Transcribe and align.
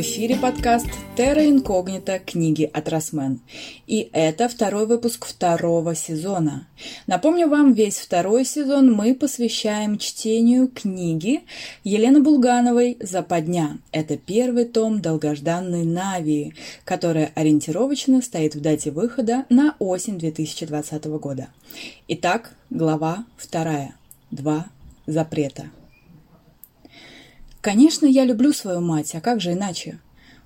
В 0.00 0.02
эфире 0.02 0.36
подкаст 0.36 0.86
«Терра 1.14 1.46
инкогнита. 1.46 2.18
Книги 2.20 2.64
от 2.72 2.88
Росмен». 2.88 3.42
И 3.86 4.08
это 4.14 4.48
второй 4.48 4.86
выпуск 4.86 5.26
второго 5.26 5.94
сезона. 5.94 6.66
Напомню 7.06 7.50
вам, 7.50 7.74
весь 7.74 7.98
второй 7.98 8.46
сезон 8.46 8.94
мы 8.94 9.14
посвящаем 9.14 9.98
чтению 9.98 10.68
книги 10.68 11.42
Елены 11.84 12.22
Булгановой 12.22 12.96
«Западня». 13.00 13.78
Это 13.92 14.16
первый 14.16 14.64
том 14.64 15.02
долгожданной 15.02 15.84
«Навии», 15.84 16.54
которая 16.86 17.30
ориентировочно 17.34 18.22
стоит 18.22 18.54
в 18.54 18.62
дате 18.62 18.92
выхода 18.92 19.44
на 19.50 19.76
осень 19.80 20.18
2020 20.18 21.04
года. 21.18 21.48
Итак, 22.08 22.54
глава 22.70 23.26
вторая. 23.36 23.94
Два 24.30 24.64
запрета. 25.06 25.66
Конечно, 27.60 28.06
я 28.06 28.24
люблю 28.24 28.52
свою 28.54 28.80
мать, 28.80 29.14
а 29.14 29.20
как 29.20 29.40
же 29.40 29.52
иначе? 29.52 29.98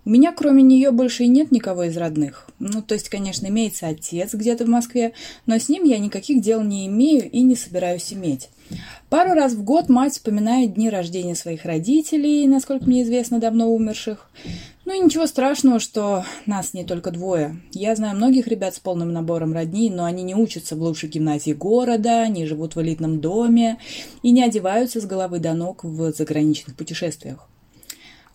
У 0.04 0.10
меня 0.10 0.32
кроме 0.32 0.62
нее 0.62 0.90
больше 0.90 1.24
и 1.24 1.28
нет 1.28 1.52
никого 1.52 1.84
из 1.84 1.96
родных. 1.96 2.48
Ну, 2.58 2.82
то 2.82 2.94
есть, 2.94 3.08
конечно, 3.08 3.46
имеется 3.46 3.86
отец 3.86 4.34
где-то 4.34 4.64
в 4.64 4.68
Москве, 4.68 5.12
но 5.46 5.56
с 5.56 5.68
ним 5.68 5.84
я 5.84 5.98
никаких 5.98 6.42
дел 6.42 6.62
не 6.62 6.86
имею 6.88 7.30
и 7.30 7.40
не 7.42 7.54
собираюсь 7.54 8.12
иметь. 8.12 8.50
Пару 9.10 9.34
раз 9.34 9.52
в 9.52 9.62
год 9.62 9.88
мать 9.88 10.14
вспоминает 10.14 10.74
дни 10.74 10.90
рождения 10.90 11.34
своих 11.34 11.64
родителей, 11.64 12.46
насколько 12.48 12.86
мне 12.86 13.02
известно, 13.02 13.38
давно 13.38 13.72
умерших. 13.72 14.30
Ну 14.86 14.92
и 14.92 14.98
ничего 14.98 15.26
страшного, 15.26 15.78
что 15.78 16.24
нас 16.46 16.74
не 16.74 16.84
только 16.84 17.10
двое. 17.10 17.60
Я 17.72 17.94
знаю 17.94 18.16
многих 18.16 18.48
ребят 18.48 18.74
с 18.74 18.80
полным 18.80 19.12
набором 19.12 19.52
родней, 19.52 19.88
но 19.88 20.04
они 20.04 20.22
не 20.22 20.34
учатся 20.34 20.74
в 20.74 20.82
лучшей 20.82 21.08
гимназии 21.10 21.52
города, 21.52 22.26
не 22.28 22.44
живут 22.44 22.74
в 22.74 22.82
элитном 22.82 23.20
доме 23.20 23.78
и 24.22 24.30
не 24.30 24.42
одеваются 24.42 25.00
с 25.00 25.06
головы 25.06 25.38
до 25.38 25.54
ног 25.54 25.84
в 25.84 26.12
заграничных 26.12 26.74
путешествиях. 26.74 27.48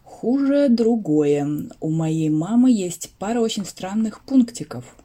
Хуже 0.04 0.70
другое. 0.70 1.48
У 1.82 1.90
моей 1.90 2.30
мамы 2.30 2.72
есть 2.72 3.12
пара 3.20 3.42
очень 3.42 3.66
странных 3.66 4.22
пунктиков. 4.22 4.96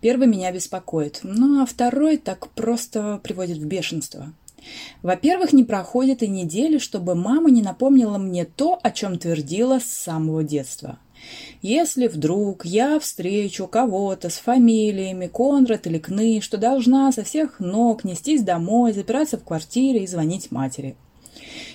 Первый 0.00 0.26
меня 0.26 0.52
беспокоит, 0.52 1.20
ну 1.22 1.62
а 1.62 1.66
второй 1.66 2.18
так 2.18 2.48
просто 2.50 3.20
приводит 3.22 3.58
в 3.58 3.64
бешенство– 3.64 4.32
во-первых, 5.02 5.52
не 5.52 5.64
проходит 5.64 6.22
и 6.22 6.28
недели, 6.28 6.78
чтобы 6.78 7.14
мама 7.14 7.50
не 7.50 7.62
напомнила 7.62 8.18
мне 8.18 8.44
то, 8.44 8.78
о 8.82 8.90
чем 8.90 9.18
твердила 9.18 9.78
с 9.78 9.84
самого 9.84 10.42
детства. 10.42 10.98
Если 11.62 12.06
вдруг 12.06 12.66
я 12.66 12.98
встречу 13.00 13.66
кого-то 13.66 14.28
с 14.28 14.34
фамилиями 14.34 15.26
Конрад 15.26 15.86
или 15.86 15.98
Кны, 15.98 16.40
что 16.42 16.58
должна 16.58 17.10
со 17.12 17.24
всех 17.24 17.60
ног 17.60 18.04
нестись 18.04 18.42
домой, 18.42 18.92
запираться 18.92 19.38
в 19.38 19.44
квартире 19.44 20.04
и 20.04 20.06
звонить 20.06 20.50
матери. 20.50 20.96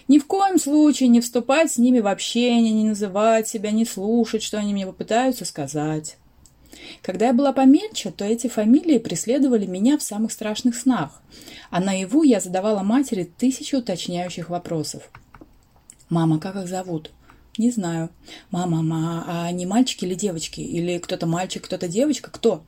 Ни 0.08 0.20
в 0.20 0.28
коем 0.28 0.60
случае 0.60 1.10
не 1.10 1.22
вступать 1.22 1.72
с 1.72 1.78
ними 1.78 2.00
в 2.00 2.08
общение, 2.08 2.72
не 2.72 2.86
называть 2.86 3.48
себя, 3.48 3.72
не 3.72 3.86
слушать, 3.86 4.44
что 4.44 4.58
они 4.58 4.74
мне 4.74 4.86
попытаются 4.86 5.46
сказать. 5.46 6.18
Когда 7.02 7.28
я 7.28 7.34
была 7.34 7.54
помельче, 7.54 8.12
то 8.12 8.26
эти 8.26 8.48
фамилии 8.48 8.98
преследовали 8.98 9.66
меня 9.66 9.98
в 9.98 10.04
самых 10.04 10.32
страшных 10.32 10.76
снах, 10.76 11.22
а 11.70 11.80
наяву 11.80 12.24
я 12.24 12.40
задавала 12.40 12.84
матери 12.84 13.30
тысячи 13.38 13.76
уточняющих 13.76 14.50
вопросов. 14.50 15.10
«Мама, 16.10 16.40
как 16.40 16.56
их 16.56 16.68
зовут?» 16.68 17.12
«Не 17.58 17.72
знаю». 17.72 18.10
«Мама, 18.52 18.82
мама, 18.82 19.26
а 19.28 19.46
они 19.46 19.66
мальчики 19.66 20.06
или 20.06 20.16
девочки? 20.16 20.62
Или 20.62 20.98
кто-то 20.98 21.26
мальчик, 21.26 21.66
кто-то 21.66 21.88
девочка? 21.88 22.32
Кто?» 22.32 22.64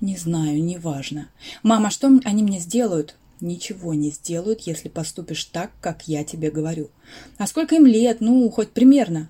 «Не 0.00 0.16
знаю, 0.16 0.62
неважно». 0.62 1.28
«Мама, 1.62 1.90
что 1.90 2.08
они 2.24 2.42
мне 2.42 2.58
сделают?» 2.58 3.16
«Ничего 3.40 3.94
не 3.94 4.10
сделают, 4.10 4.60
если 4.62 4.88
поступишь 4.88 5.44
так, 5.46 5.70
как 5.80 6.08
я 6.08 6.24
тебе 6.24 6.50
говорю». 6.50 6.90
«А 7.38 7.46
сколько 7.46 7.76
им 7.76 7.86
лет? 7.86 8.20
Ну, 8.20 8.48
хоть 8.50 8.70
примерно?» 8.70 9.28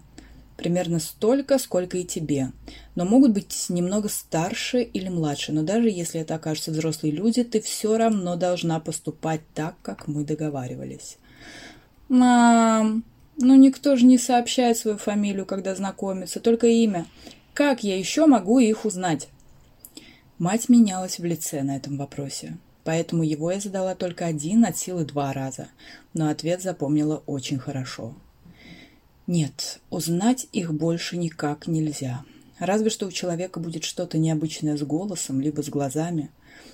Примерно 0.61 0.99
столько, 0.99 1.59
сколько 1.59 1.97
и 1.97 2.05
тебе. 2.05 2.53
Но 2.95 3.07
могут 3.07 3.33
быть 3.33 3.67
немного 3.71 4.11
старше 4.11 4.83
или 4.83 5.09
младше. 5.09 5.53
Но 5.53 5.63
даже 5.63 5.89
если 5.89 6.21
это 6.21 6.35
окажутся 6.35 6.71
взрослые 6.71 7.13
люди, 7.13 7.43
ты 7.45 7.63
все 7.63 7.97
равно 7.97 8.37
должна 8.37 8.79
поступать 8.79 9.41
так, 9.55 9.77
как 9.81 10.07
мы 10.07 10.23
договаривались. 10.23 11.17
Мам, 12.11 13.05
ну 13.39 13.55
никто 13.55 13.97
же 13.97 14.05
не 14.05 14.19
сообщает 14.19 14.77
свою 14.77 14.99
фамилию, 14.99 15.47
когда 15.47 15.75
знакомится, 15.75 16.41
только 16.41 16.67
имя. 16.67 17.07
Как 17.55 17.83
я 17.83 17.97
еще 17.97 18.27
могу 18.27 18.59
их 18.59 18.85
узнать? 18.85 19.29
Мать 20.39 20.69
менялась 20.69 21.19
в 21.19 21.25
лице 21.25 21.63
на 21.63 21.77
этом 21.77 21.97
вопросе. 21.97 22.59
Поэтому 22.85 23.23
его 23.23 23.51
я 23.51 23.61
задала 23.61 23.95
только 23.95 24.27
один 24.27 24.67
от 24.67 24.77
силы 24.77 25.05
два 25.05 25.33
раза, 25.33 25.69
но 26.13 26.29
ответ 26.29 26.61
запомнила 26.63 27.23
очень 27.27 27.59
хорошо. 27.59 28.15
Нет, 29.31 29.79
узнать 29.91 30.49
их 30.51 30.75
больше 30.75 31.17
никак 31.17 31.69
нельзя. 31.69 32.25
Разве 32.59 32.91
что 32.91 33.07
у 33.07 33.13
человека 33.13 33.61
будет 33.61 33.85
что-то 33.85 34.19
необычное 34.19 34.77
с 34.77 34.83
голосом, 34.83 35.41
либо 35.41 35.63
с 35.63 35.69
глазами. 35.69 36.31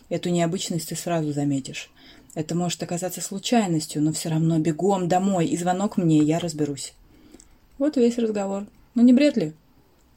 Эту 0.08 0.30
необычность 0.30 0.88
ты 0.88 0.96
сразу 0.96 1.34
заметишь. 1.34 1.90
Это 2.32 2.54
может 2.54 2.82
оказаться 2.82 3.20
случайностью, 3.20 4.00
но 4.00 4.10
все 4.14 4.30
равно 4.30 4.58
бегом 4.58 5.06
домой 5.06 5.44
и 5.48 5.56
звонок 5.58 5.98
мне, 5.98 6.20
я 6.20 6.38
разберусь. 6.38 6.94
Вот 7.76 7.98
весь 7.98 8.16
разговор. 8.16 8.64
Ну 8.94 9.02
не 9.02 9.12
бред 9.12 9.36
ли? 9.36 9.52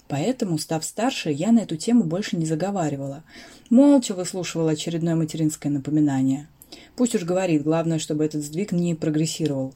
Поэтому, 0.07 0.59
став 0.59 0.85
старше, 0.85 1.31
я 1.31 1.51
на 1.51 1.59
эту 1.59 1.75
тему 1.75 2.06
больше 2.06 2.38
не 2.38 2.45
заговаривала. 2.45 3.25
Молча 3.69 4.16
выслушивала 4.16 4.71
очередное 4.71 5.16
материнское 5.17 5.69
напоминание. 5.69 6.47
Пусть 6.95 7.16
уж 7.16 7.23
говорит, 7.23 7.63
главное, 7.63 8.00
чтобы 8.00 8.23
этот 8.23 8.45
сдвиг 8.45 8.71
не 8.71 8.95
прогрессировал. 8.95 9.73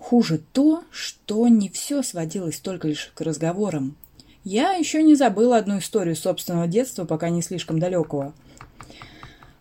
Хуже 0.00 0.40
то, 0.52 0.82
что 0.90 1.46
не 1.46 1.68
все 1.68 2.02
сводилось 2.02 2.58
только 2.58 2.88
лишь 2.88 3.12
к 3.14 3.20
разговорам. 3.20 3.96
Я 4.42 4.72
еще 4.72 5.02
не 5.02 5.14
забыла 5.14 5.58
одну 5.58 5.78
историю 5.78 6.16
собственного 6.16 6.66
детства, 6.66 7.04
пока 7.04 7.28
не 7.28 7.42
слишком 7.42 7.78
далекого. 7.78 8.32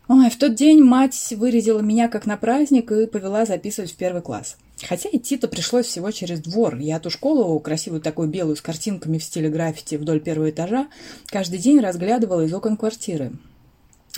Ой, 0.08 0.30
в 0.30 0.38
тот 0.38 0.56
день 0.56 0.82
мать 0.82 1.34
вырядила 1.38 1.82
меня 1.82 2.08
как 2.08 2.26
на 2.26 2.38
праздник 2.38 2.92
и 2.92 3.06
повела 3.06 3.46
записывать 3.46 3.92
в 3.92 3.96
первый 3.98 4.22
класс. 4.22 4.56
Хотя 4.88 5.10
идти-то 5.12 5.50
пришлось 5.50 5.86
всего 5.86 6.10
через 6.10 6.40
двор. 6.40 6.78
Я 6.78 7.00
ту 7.02 7.10
школу, 7.10 7.60
красивую 7.60 8.02
такую 8.02 8.30
белую, 8.30 8.56
с 8.56 8.62
картинками 8.62 9.18
в 9.18 9.24
стиле 9.24 9.50
граффити 9.50 9.96
вдоль 9.96 10.22
первого 10.22 10.50
этажа, 10.50 10.88
каждый 11.28 11.60
день 11.60 11.82
разглядывала 11.82 12.46
из 12.46 12.54
окон 12.54 12.78
квартиры. 12.78 13.34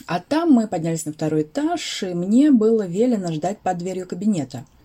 А 0.06 0.20
там 0.20 0.52
мы 0.52 0.68
поднялись 0.68 1.06
на 1.06 1.14
второй 1.14 1.42
этаж, 1.42 2.04
и 2.04 2.14
мне 2.14 2.52
было 2.52 2.86
велено 2.86 3.34
ждать 3.34 3.58
под 3.58 3.80
дверью 3.80 4.08
кабинета– 4.08 4.66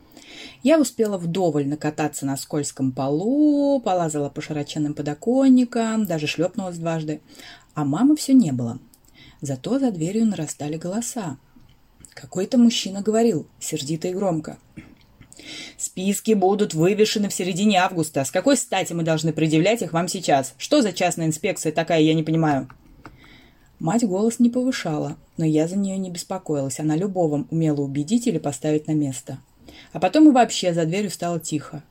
я 0.62 0.80
успела 0.80 1.18
вдоволь 1.18 1.66
накататься 1.66 2.26
на 2.26 2.36
скользком 2.36 2.92
полу, 2.92 3.80
полазала 3.80 4.28
по 4.28 4.40
широченным 4.40 4.94
подоконникам, 4.94 6.06
даже 6.06 6.26
шлепнулась 6.26 6.78
дважды. 6.78 7.20
А 7.74 7.84
мамы 7.84 8.16
все 8.16 8.32
не 8.32 8.52
было. 8.52 8.78
Зато 9.40 9.78
за 9.78 9.90
дверью 9.90 10.26
нарастали 10.26 10.76
голоса. 10.76 11.38
Какой-то 12.14 12.56
мужчина 12.56 13.02
говорил, 13.02 13.46
сердито 13.60 14.08
и 14.08 14.14
громко. 14.14 14.58
«Списки 15.76 16.32
будут 16.32 16.74
вывешены 16.74 17.28
в 17.28 17.34
середине 17.34 17.78
августа. 17.78 18.24
С 18.24 18.30
какой 18.30 18.56
стати 18.56 18.94
мы 18.94 19.02
должны 19.02 19.32
предъявлять 19.32 19.82
их 19.82 19.92
вам 19.92 20.08
сейчас? 20.08 20.54
Что 20.56 20.80
за 20.80 20.92
частная 20.92 21.26
инспекция 21.26 21.72
такая, 21.72 22.00
я 22.00 22.14
не 22.14 22.22
понимаю?» 22.22 22.68
Мать 23.78 24.04
голос 24.04 24.38
не 24.38 24.48
повышала, 24.48 25.18
но 25.36 25.44
я 25.44 25.68
за 25.68 25.76
нее 25.76 25.98
не 25.98 26.10
беспокоилась. 26.10 26.80
Она 26.80 26.96
любого 26.96 27.46
умела 27.50 27.82
убедить 27.82 28.26
или 28.26 28.38
поставить 28.38 28.86
на 28.86 28.92
место. 28.92 29.38
А 29.96 29.98
потом 29.98 30.28
и 30.28 30.30
вообще 30.30 30.74
за 30.74 30.84
дверью 30.84 31.10
стало 31.10 31.40
тихо. 31.40 31.82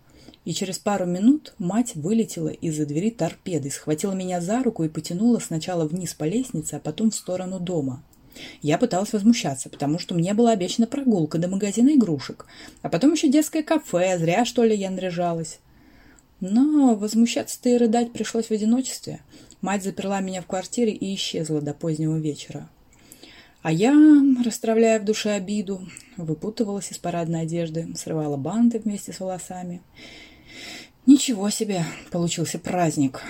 И 0.43 0.53
через 0.53 0.77
пару 0.77 1.07
минут 1.07 1.55
мать 1.57 1.95
вылетела 1.95 2.49
из-за 2.49 2.85
двери 2.85 3.09
торпедой, 3.09 3.71
схватила 3.71 4.11
меня 4.11 4.41
за 4.41 4.61
руку 4.61 4.83
и 4.83 4.89
потянула 4.89 5.39
сначала 5.39 5.87
вниз 5.87 6.13
по 6.13 6.25
лестнице, 6.25 6.75
а 6.75 6.79
потом 6.79 7.09
в 7.09 7.15
сторону 7.15 7.59
дома. 7.59 8.03
Я 8.61 8.77
пыталась 8.77 9.11
возмущаться, 9.11 9.71
потому 9.71 9.97
что 9.97 10.13
мне 10.13 10.35
была 10.35 10.51
обещана 10.51 10.85
прогулка 10.85 11.39
до 11.39 11.47
магазина 11.47 11.95
игрушек, 11.95 12.45
а 12.83 12.89
потом 12.89 13.13
еще 13.13 13.27
детское 13.27 13.63
кафе, 13.63 14.19
зря 14.19 14.45
что 14.45 14.63
ли 14.63 14.75
я 14.75 14.91
наряжалась. 14.91 15.57
Но 16.41 16.93
возмущаться-то 16.93 17.69
и 17.69 17.77
рыдать 17.77 18.13
пришлось 18.13 18.49
в 18.49 18.51
одиночестве. 18.51 19.21
Мать 19.61 19.83
заперла 19.83 20.19
меня 20.19 20.43
в 20.43 20.45
квартире 20.45 20.91
и 20.91 21.15
исчезла 21.15 21.59
до 21.59 21.73
позднего 21.73 22.17
вечера. 22.17 22.69
А 23.65 23.71
я, 23.71 23.95
расстравляя 24.45 24.99
в 24.99 25.05
душе 25.05 25.31
обиду, 25.31 25.81
выпутывалась 26.17 26.91
из 26.91 26.99
парадной 26.99 27.41
одежды, 27.41 27.87
срывала 27.95 28.37
банты 28.37 28.77
вместе 28.77 29.11
с 29.11 29.19
волосами. 29.19 29.81
Ничего 31.07 31.49
себе, 31.49 31.83
получился 32.11 32.59
праздник. 32.59 33.23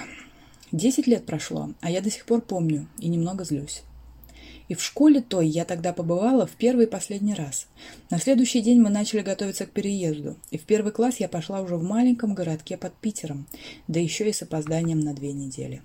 Десять 0.73 1.07
лет 1.07 1.25
прошло, 1.25 1.69
а 1.79 1.89
я 1.89 2.01
до 2.01 2.11
сих 2.11 2.25
пор 2.25 2.41
помню 2.41 2.89
и 2.99 3.07
немного 3.07 3.45
злюсь. 3.45 3.83
И 4.67 4.75
в 4.75 4.83
школе 4.83 5.21
той 5.21 5.47
я 5.47 5.63
тогда 5.63 5.93
побывала 5.93 6.45
в 6.45 6.51
первый 6.51 6.83
и 6.83 6.89
последний 6.89 7.33
раз. 7.33 7.67
На 8.09 8.19
следующий 8.19 8.59
день 8.59 8.81
мы 8.81 8.89
начали 8.89 9.21
готовиться 9.21 9.65
к 9.65 9.71
переезду, 9.71 10.35
и 10.51 10.57
в 10.57 10.65
первый 10.65 10.91
класс 10.91 11.15
я 11.19 11.29
пошла 11.29 11.61
уже 11.61 11.77
в 11.77 11.83
маленьком 11.83 12.35
городке 12.35 12.75
под 12.75 12.93
Питером, 12.95 13.47
да 13.87 14.01
еще 14.01 14.29
и 14.29 14.33
с 14.33 14.41
опозданием 14.41 14.99
на 14.99 15.13
две 15.13 15.31
недели. 15.31 15.81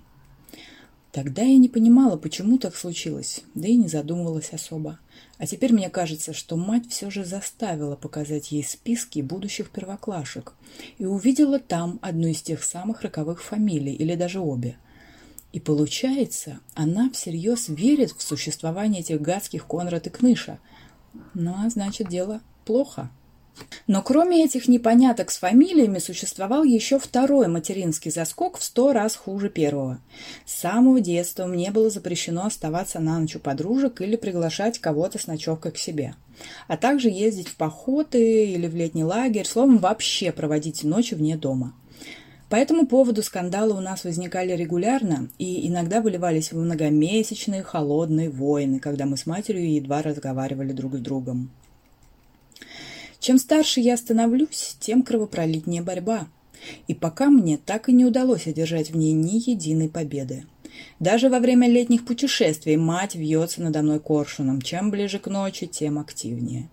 Тогда 1.11 1.41
я 1.41 1.57
не 1.57 1.67
понимала, 1.67 2.15
почему 2.15 2.57
так 2.57 2.75
случилось, 2.75 3.41
да 3.53 3.67
и 3.67 3.75
не 3.75 3.89
задумывалась 3.89 4.53
особо. 4.53 4.99
А 5.37 5.45
теперь 5.45 5.73
мне 5.73 5.89
кажется, 5.89 6.33
что 6.33 6.55
мать 6.55 6.89
все 6.89 7.09
же 7.09 7.25
заставила 7.25 7.97
показать 7.97 8.51
ей 8.53 8.63
списки 8.63 9.19
будущих 9.19 9.71
первоклашек 9.71 10.53
и 10.99 11.05
увидела 11.05 11.59
там 11.59 11.99
одну 12.01 12.27
из 12.27 12.41
тех 12.41 12.63
самых 12.63 13.01
роковых 13.01 13.43
фамилий, 13.43 13.93
или 13.93 14.15
даже 14.15 14.39
обе. 14.39 14.77
И 15.51 15.59
получается, 15.59 16.61
она 16.75 17.09
всерьез 17.09 17.67
верит 17.67 18.11
в 18.11 18.21
существование 18.21 19.01
этих 19.01 19.21
гадских 19.21 19.67
Конрад 19.67 20.07
и 20.07 20.09
Кныша. 20.09 20.59
Ну, 21.33 21.53
а 21.57 21.69
значит, 21.69 22.07
дело 22.07 22.41
плохо. 22.63 23.11
Но 23.87 24.01
кроме 24.01 24.45
этих 24.45 24.67
непоняток 24.67 25.31
с 25.31 25.37
фамилиями 25.37 25.99
существовал 25.99 26.63
еще 26.63 26.99
второй 26.99 27.47
материнский 27.47 28.11
заскок 28.11 28.57
в 28.57 28.63
сто 28.63 28.93
раз 28.93 29.15
хуже 29.15 29.49
первого. 29.49 29.99
С 30.45 30.53
самого 30.53 30.99
детства 30.99 31.45
мне 31.45 31.71
было 31.71 31.89
запрещено 31.89 32.45
оставаться 32.45 32.99
на 32.99 33.19
ночь 33.19 33.35
у 33.35 33.39
подружек 33.39 34.01
или 34.01 34.15
приглашать 34.15 34.79
кого-то 34.79 35.19
с 35.19 35.27
ночевкой 35.27 35.71
к 35.71 35.77
себе. 35.77 36.15
А 36.67 36.77
также 36.77 37.09
ездить 37.09 37.49
в 37.49 37.55
походы 37.55 38.45
или 38.45 38.67
в 38.67 38.75
летний 38.75 39.03
лагерь, 39.03 39.45
словом, 39.45 39.77
вообще 39.77 40.31
проводить 40.31 40.83
ночи 40.83 41.13
вне 41.13 41.35
дома. 41.35 41.73
По 42.49 42.57
этому 42.57 42.85
поводу 42.85 43.23
скандалы 43.23 43.73
у 43.73 43.79
нас 43.79 44.03
возникали 44.03 44.51
регулярно 44.51 45.29
и 45.37 45.69
иногда 45.69 46.01
выливались 46.01 46.51
в 46.51 46.57
многомесячные 46.57 47.63
холодные 47.63 48.29
войны, 48.29 48.79
когда 48.79 49.05
мы 49.05 49.15
с 49.15 49.25
матерью 49.25 49.73
едва 49.73 50.01
разговаривали 50.01 50.73
друг 50.73 50.95
с 50.95 50.99
другом. 50.99 51.49
Чем 53.21 53.37
старше 53.37 53.79
я 53.81 53.97
становлюсь, 53.97 54.75
тем 54.79 55.03
кровопролитнее 55.03 55.83
борьба. 55.83 56.27
И 56.87 56.95
пока 56.95 57.29
мне 57.29 57.57
так 57.57 57.87
и 57.87 57.93
не 57.93 58.03
удалось 58.03 58.47
одержать 58.47 58.89
в 58.89 58.97
ней 58.97 59.13
ни 59.13 59.37
единой 59.49 59.89
победы. 59.89 60.45
Даже 60.99 61.29
во 61.29 61.39
время 61.39 61.69
летних 61.69 62.03
путешествий 62.03 62.77
мать 62.77 63.13
вьется 63.13 63.61
надо 63.61 63.83
мной 63.83 63.99
коршуном. 63.99 64.59
Чем 64.59 64.89
ближе 64.89 65.19
к 65.19 65.27
ночи, 65.27 65.67
тем 65.67 65.99
активнее. 65.99 66.67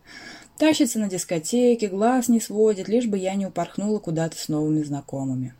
Тащится 0.56 0.98
на 0.98 1.10
дискотеке, 1.10 1.88
глаз 1.88 2.28
не 2.28 2.40
сводит, 2.40 2.88
лишь 2.88 3.06
бы 3.06 3.18
я 3.18 3.34
не 3.34 3.44
упорхнула 3.44 3.98
куда-то 3.98 4.38
с 4.38 4.48
новыми 4.48 4.82
знакомыми. 4.82 5.54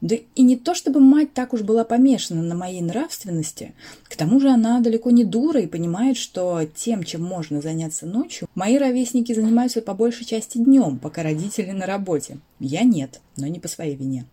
Да 0.00 0.16
и 0.34 0.42
не 0.42 0.56
то, 0.56 0.74
чтобы 0.74 1.00
мать 1.00 1.32
так 1.32 1.52
уж 1.52 1.62
была 1.62 1.84
помешана 1.84 2.42
на 2.42 2.54
моей 2.54 2.80
нравственности. 2.80 3.72
К 4.04 4.16
тому 4.16 4.40
же 4.40 4.48
она 4.48 4.80
далеко 4.80 5.10
не 5.10 5.24
дура 5.24 5.60
и 5.60 5.66
понимает, 5.66 6.16
что 6.16 6.62
тем, 6.74 7.04
чем 7.04 7.22
можно 7.22 7.60
заняться 7.60 8.06
ночью, 8.06 8.48
мои 8.54 8.78
ровесники 8.78 9.32
занимаются 9.32 9.82
по 9.82 9.94
большей 9.94 10.24
части 10.26 10.58
днем, 10.58 10.98
пока 10.98 11.22
родители 11.22 11.70
на 11.70 11.86
работе. 11.86 12.38
Я 12.58 12.82
нет, 12.82 13.20
но 13.36 13.46
не 13.46 13.60
по 13.60 13.68
своей 13.68 13.94
вине. 13.94 14.26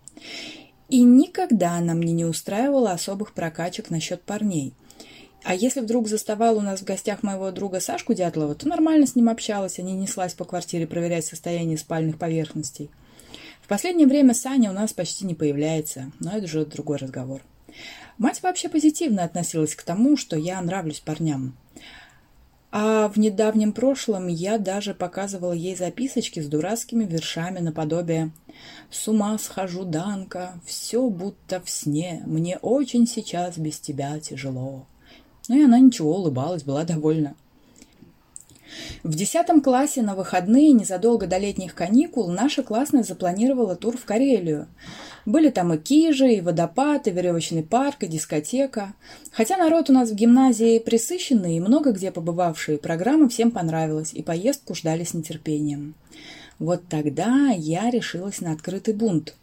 И 0.90 1.02
никогда 1.04 1.74
она 1.74 1.94
мне 1.94 2.14
не 2.14 2.26
устраивала 2.26 2.92
особых 2.92 3.34
прокачек 3.34 3.90
насчет 3.92 4.22
парней. 4.22 4.74
А 5.44 5.56
если 5.56 5.80
вдруг 5.80 6.08
заставала 6.08 6.58
у 6.58 6.62
нас 6.62 6.82
в 6.82 6.84
гостях 6.84 7.24
моего 7.24 7.52
друга 7.52 7.80
Сашку 7.80 8.14
Дятлова, 8.14 8.56
то 8.56 8.68
нормально 8.68 9.08
с 9.08 9.16
ним 9.16 9.30
общалась, 9.30 9.80
а 9.80 9.84
не 9.84 9.94
неслась 9.94 10.34
по 10.34 10.44
квартире 10.44 10.86
проверять 10.86 11.26
состояние 11.26 11.78
спальных 11.78 12.18
поверхностей 12.18 12.90
последнее 13.70 14.08
время 14.08 14.34
Саня 14.34 14.72
у 14.72 14.74
нас 14.74 14.92
почти 14.92 15.26
не 15.26 15.36
появляется, 15.36 16.12
но 16.20 16.32
это 16.32 16.46
уже 16.46 16.66
другой 16.66 16.98
разговор. 16.98 17.42
Мать 18.18 18.42
вообще 18.44 18.68
позитивно 18.68 19.24
относилась 19.24 19.76
к 19.76 19.84
тому, 19.84 20.18
что 20.18 20.36
я 20.36 20.62
нравлюсь 20.62 21.00
парням. 21.00 21.56
А 22.72 23.08
в 23.08 23.18
недавнем 23.18 23.72
прошлом 23.72 24.28
я 24.28 24.58
даже 24.58 24.94
показывала 24.94 25.54
ей 25.54 25.76
записочки 25.76 26.40
с 26.40 26.48
дурацкими 26.48 27.06
вершами 27.06 27.60
наподобие 27.60 28.32
«С 28.92 29.08
ума 29.08 29.38
схожу, 29.40 29.86
Данка, 29.86 30.60
все 30.66 31.10
будто 31.10 31.62
в 31.62 31.70
сне, 31.70 32.22
мне 32.26 32.58
очень 32.58 33.08
сейчас 33.08 33.58
без 33.58 33.80
тебя 33.80 34.20
тяжело». 34.20 34.86
Ну 35.48 35.58
и 35.58 35.64
она 35.64 35.80
ничего, 35.80 36.16
улыбалась, 36.16 36.64
была 36.64 36.84
довольна. 36.84 37.36
В 39.04 39.16
десятом 39.16 39.62
классе 39.62 40.02
на 40.02 40.16
выходные, 40.16 40.72
незадолго 40.72 41.28
до 41.28 41.38
летних 41.38 41.76
каникул, 41.76 42.30
наша 42.30 42.64
классная 42.64 43.04
запланировала 43.04 43.76
тур 43.76 43.98
в 43.98 44.06
Карелию. 44.06 44.68
Были 45.26 45.50
там 45.50 45.74
и 45.74 45.78
кижи, 45.78 46.34
и 46.34 46.42
водопад, 46.42 47.08
и 47.08 47.12
веревочный 47.12 47.64
парк, 47.64 48.04
и 48.04 48.08
дискотека. 48.08 48.94
Хотя 49.32 49.58
народ 49.58 49.90
у 49.90 49.94
нас 49.94 50.10
в 50.10 50.16
гимназии 50.16 50.80
присыщенный 50.80 51.58
и 51.58 51.60
много 51.60 51.92
где 51.92 52.12
побывавшие, 52.12 52.78
программа 52.78 53.30
всем 53.30 53.52
понравилась, 53.52 54.14
и 54.14 54.24
поездку 54.24 54.76
ждали 54.76 55.04
с 55.04 55.14
нетерпением. 55.14 55.96
Вот 56.60 56.84
тогда 56.90 57.52
я 57.56 57.90
решилась 57.90 58.42
на 58.42 58.52
открытый 58.52 58.94
бунт. 58.94 59.36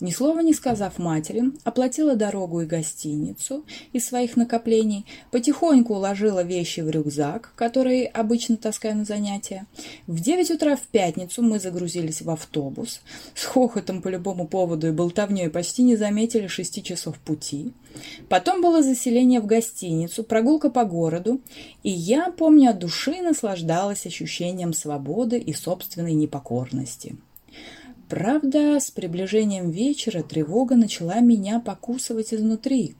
Ни 0.00 0.10
слова 0.10 0.40
не 0.40 0.52
сказав 0.52 0.98
матери, 0.98 1.44
оплатила 1.62 2.16
дорогу 2.16 2.60
и 2.60 2.66
гостиницу 2.66 3.64
из 3.92 4.04
своих 4.04 4.36
накоплений, 4.36 5.06
потихоньку 5.30 5.94
уложила 5.94 6.42
вещи 6.42 6.80
в 6.80 6.90
рюкзак, 6.90 7.52
который 7.54 8.04
обычно 8.04 8.56
таскаю 8.56 8.96
на 8.96 9.04
занятия. 9.04 9.66
В 10.08 10.20
9 10.20 10.50
утра 10.50 10.74
в 10.74 10.82
пятницу 10.82 11.42
мы 11.42 11.60
загрузились 11.60 12.22
в 12.22 12.30
автобус. 12.30 13.00
С 13.34 13.44
хохотом 13.44 14.02
по 14.02 14.08
любому 14.08 14.48
поводу 14.48 14.88
и 14.88 14.92
болтовней 14.92 15.48
почти 15.48 15.84
не 15.84 15.94
заметили 15.94 16.48
6 16.48 16.82
часов 16.82 17.16
пути. 17.20 17.72
Потом 18.28 18.60
было 18.60 18.82
заселение 18.82 19.40
в 19.40 19.46
гостиницу, 19.46 20.24
прогулка 20.24 20.70
по 20.70 20.84
городу, 20.84 21.40
и 21.82 21.90
я, 21.90 22.30
помню, 22.30 22.70
от 22.70 22.78
души 22.78 23.20
наслаждалась 23.22 24.06
ощущением 24.06 24.72
свободы 24.72 25.38
и 25.38 25.52
собственной 25.52 26.14
непокорности. 26.14 27.16
Правда, 28.08 28.78
с 28.80 28.90
приближением 28.90 29.70
вечера 29.70 30.22
тревога 30.22 30.76
начала 30.76 31.20
меня 31.20 31.60
покусывать 31.60 32.34
изнутри. 32.34 32.96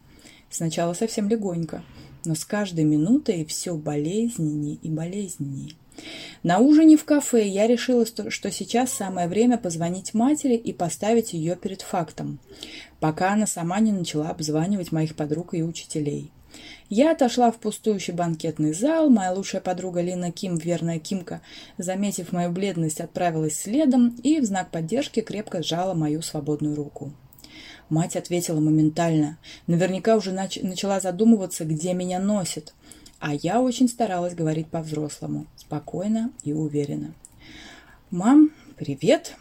Сначала 0.50 0.94
совсем 0.94 1.28
легонько, 1.28 1.84
но 2.24 2.34
с 2.34 2.44
каждой 2.44 2.84
минутой 2.84 3.44
все 3.44 3.76
болезненнее 3.76 4.76
и 4.76 4.88
болезненнее. 4.88 5.72
На 6.42 6.58
ужине 6.58 6.96
в 6.96 7.04
кафе 7.04 7.48
я 7.48 7.66
решила, 7.66 8.04
что 8.06 8.50
сейчас 8.50 8.92
самое 8.92 9.28
время 9.28 9.56
позвонить 9.58 10.14
матери 10.14 10.54
и 10.54 10.72
поставить 10.72 11.32
ее 11.32 11.56
перед 11.56 11.82
фактом, 11.82 12.38
пока 13.00 13.32
она 13.32 13.46
сама 13.46 13.80
не 13.80 13.92
начала 13.92 14.30
обзванивать 14.30 14.92
моих 14.92 15.16
подруг 15.16 15.54
и 15.54 15.62
учителей. 15.62 16.30
Я 16.88 17.12
отошла 17.12 17.50
в 17.50 17.58
пустующий 17.58 18.12
банкетный 18.12 18.72
зал, 18.72 19.08
моя 19.08 19.32
лучшая 19.32 19.60
подруга 19.60 20.00
Лина 20.00 20.30
Ким, 20.30 20.56
верная 20.56 20.98
Кимка, 20.98 21.40
заметив 21.78 22.32
мою 22.32 22.50
бледность, 22.50 23.00
отправилась 23.00 23.58
следом 23.58 24.16
и 24.22 24.38
в 24.40 24.44
знак 24.44 24.70
поддержки 24.70 25.20
крепко 25.20 25.62
сжала 25.62 25.94
мою 25.94 26.22
свободную 26.22 26.76
руку. 26.76 27.12
Мать 27.88 28.16
ответила 28.16 28.60
моментально. 28.60 29.38
Наверняка 29.66 30.16
уже 30.16 30.32
нач- 30.32 30.64
начала 30.64 31.00
задумываться, 31.00 31.64
где 31.64 31.92
меня 31.92 32.18
носит. 32.18 32.74
А 33.20 33.34
я 33.34 33.60
очень 33.60 33.88
старалась 33.88 34.34
говорить 34.34 34.68
по-взрослому, 34.68 35.46
спокойно 35.56 36.30
и 36.42 36.52
уверенно. 36.52 37.14
«Мам, 38.10 38.50
привет!» 38.76 39.36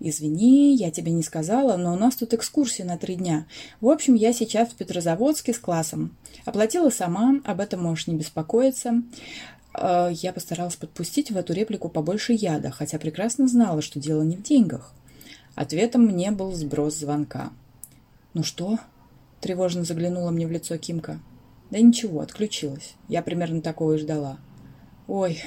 «Извини, 0.00 0.74
я 0.76 0.90
тебе 0.90 1.12
не 1.12 1.22
сказала, 1.22 1.76
но 1.76 1.92
у 1.92 1.96
нас 1.96 2.16
тут 2.16 2.32
экскурсия 2.32 2.86
на 2.86 2.96
три 2.96 3.16
дня. 3.16 3.46
В 3.80 3.88
общем, 3.88 4.14
я 4.14 4.32
сейчас 4.32 4.68
в 4.68 4.76
Петрозаводске 4.76 5.52
с 5.52 5.58
классом. 5.58 6.16
Оплатила 6.44 6.90
сама, 6.90 7.40
об 7.44 7.60
этом 7.60 7.82
можешь 7.82 8.06
не 8.06 8.14
беспокоиться». 8.14 9.02
Э, 9.74 10.10
я 10.12 10.32
постаралась 10.32 10.76
подпустить 10.76 11.30
в 11.30 11.36
эту 11.36 11.52
реплику 11.52 11.88
побольше 11.88 12.32
яда, 12.32 12.70
хотя 12.70 12.98
прекрасно 12.98 13.48
знала, 13.48 13.82
что 13.82 14.00
дело 14.00 14.22
не 14.22 14.36
в 14.36 14.42
деньгах. 14.42 14.92
Ответом 15.54 16.02
мне 16.02 16.30
был 16.30 16.52
сброс 16.52 16.94
звонка. 16.94 17.50
«Ну 18.34 18.42
что?»– 18.42 18.78
тревожно 19.40 19.84
заглянула 19.84 20.30
мне 20.30 20.46
в 20.46 20.52
лицо 20.52 20.76
Кимка. 20.76 21.20
«Да 21.70 21.78
ничего, 21.78 22.20
отключилась. 22.20 22.94
Я 23.08 23.22
примерно 23.22 23.60
такого 23.60 23.94
и 23.94 23.98
ждала». 23.98 24.38
«Ой, 25.06 25.42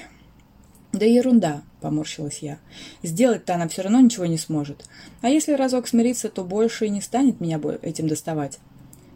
«Да 0.94 1.06
ерунда»,— 1.06 1.62
поморщилась 1.82 2.40
я. 2.40 2.60
«Сделать-то 3.02 3.56
она 3.56 3.68
все 3.70 3.82
равно 3.82 4.02
ничего 4.02 4.26
не 4.26 4.38
сможет. 4.38 4.86
А 5.22 5.30
если 5.30 5.54
разок 5.54 5.88
смириться, 5.88 6.30
то 6.30 6.44
больше 6.44 6.86
и 6.86 6.90
не 6.90 7.02
станет 7.02 7.40
меня 7.40 7.60
этим 7.82 8.08
доставать». 8.08 8.60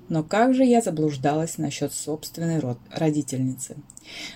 Но 0.07 0.23
как 0.23 0.53
же 0.53 0.63
я 0.63 0.81
заблуждалась 0.81 1.57
насчет 1.57 1.91
собственной 1.91 2.59
род 2.59 2.77
родительницы. 2.91 3.75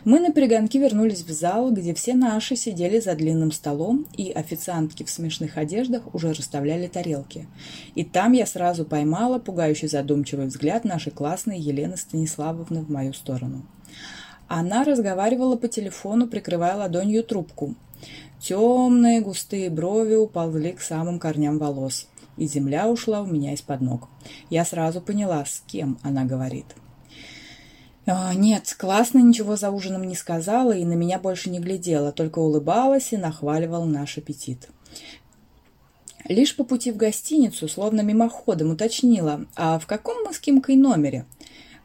Мы 0.04 0.20
на 0.20 0.32
перегонки 0.32 0.78
вернулись 0.78 1.22
в 1.22 1.32
зал, 1.32 1.72
где 1.72 1.94
все 1.94 2.16
наши 2.16 2.56
сидели 2.56 3.00
за 3.00 3.14
длинным 3.14 3.52
столом, 3.52 4.08
и 4.18 4.32
официантки 4.32 5.04
в 5.04 5.12
смешных 5.12 5.58
одеждах 5.58 6.14
уже 6.14 6.34
расставляли 6.34 6.88
тарелки. 6.88 7.48
И 7.94 8.04
там 8.04 8.34
я 8.34 8.48
сразу 8.48 8.84
поймала 8.84 9.38
пугающий 9.38 9.88
задумчивый 9.88 10.48
взгляд 10.48 10.86
нашей 10.86 11.12
классной 11.12 11.60
Елены 11.60 11.98
Станиславовны 11.98 12.82
в 12.82 12.90
мою 12.90 13.14
сторону. 13.14 13.64
Она 14.48 14.84
разговаривала 14.84 15.56
по 15.56 15.68
телефону, 15.68 16.28
прикрывая 16.28 16.76
ладонью 16.76 17.24
трубку. 17.24 17.76
Темные 18.40 19.22
густые 19.22 19.70
брови 19.70 20.16
уползли 20.16 20.72
к 20.72 20.82
самым 20.82 21.20
корням 21.20 21.60
волос, 21.60 22.08
и 22.40 22.48
земля 22.48 22.88
ушла 22.88 23.22
у 23.22 23.26
меня 23.26 23.54
из-под 23.54 23.82
ног. 23.82 24.10
Я 24.50 24.66
сразу 24.66 25.02
поняла, 25.02 25.46
с 25.46 25.64
кем 25.68 26.00
она 26.02 26.26
говорит. 26.26 26.66
А, 28.08 28.34
нет, 28.34 28.76
классно 28.80 29.20
ничего 29.20 29.56
за 29.56 29.70
ужином 29.70 30.04
не 30.04 30.16
сказала 30.16 30.72
и 30.72 30.86
на 30.86 30.94
меня 30.94 31.20
больше 31.20 31.50
не 31.50 31.60
глядела, 31.60 32.12
только 32.12 32.40
улыбалась 32.40 33.14
и 33.14 33.18
нахваливала 33.18 33.86
наш 33.86 34.18
аппетит. 34.18 34.70
Лишь 36.26 36.56
по 36.56 36.64
пути 36.64 36.92
в 36.92 36.98
гостиницу, 36.98 37.68
словно 37.68 38.02
мимоходом, 38.02 38.72
уточнила, 38.72 39.46
а 39.56 39.78
в 39.80 39.86
каком 39.86 40.24
мы 40.24 40.34
с 40.34 40.40
Кимкой 40.40 40.76
номере– 40.76 41.26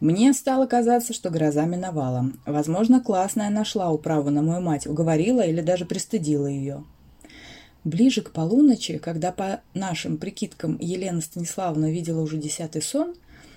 Мне 0.00 0.32
стало 0.34 0.66
казаться, 0.66 1.14
что 1.14 1.30
гроза 1.30 1.64
миновала. 1.64 2.30
Возможно, 2.44 3.00
классная 3.00 3.48
нашла 3.48 3.90
управу 3.90 4.28
на 4.28 4.42
мою 4.42 4.60
мать, 4.60 4.86
уговорила 4.86 5.40
или 5.40 5.62
даже 5.62 5.86
пристыдила 5.86 6.46
ее. 6.46 6.84
Ближе 7.84 8.22
к 8.22 8.30
полуночи, 8.30 8.96
когда 8.96 9.30
по 9.30 9.60
нашим 9.74 10.16
прикидкам 10.16 10.78
Елена 10.80 11.20
Станиславовна 11.20 11.92
видела 11.92 12.22
уже 12.22 12.38
десятый 12.38 12.80
сон, 12.80 13.14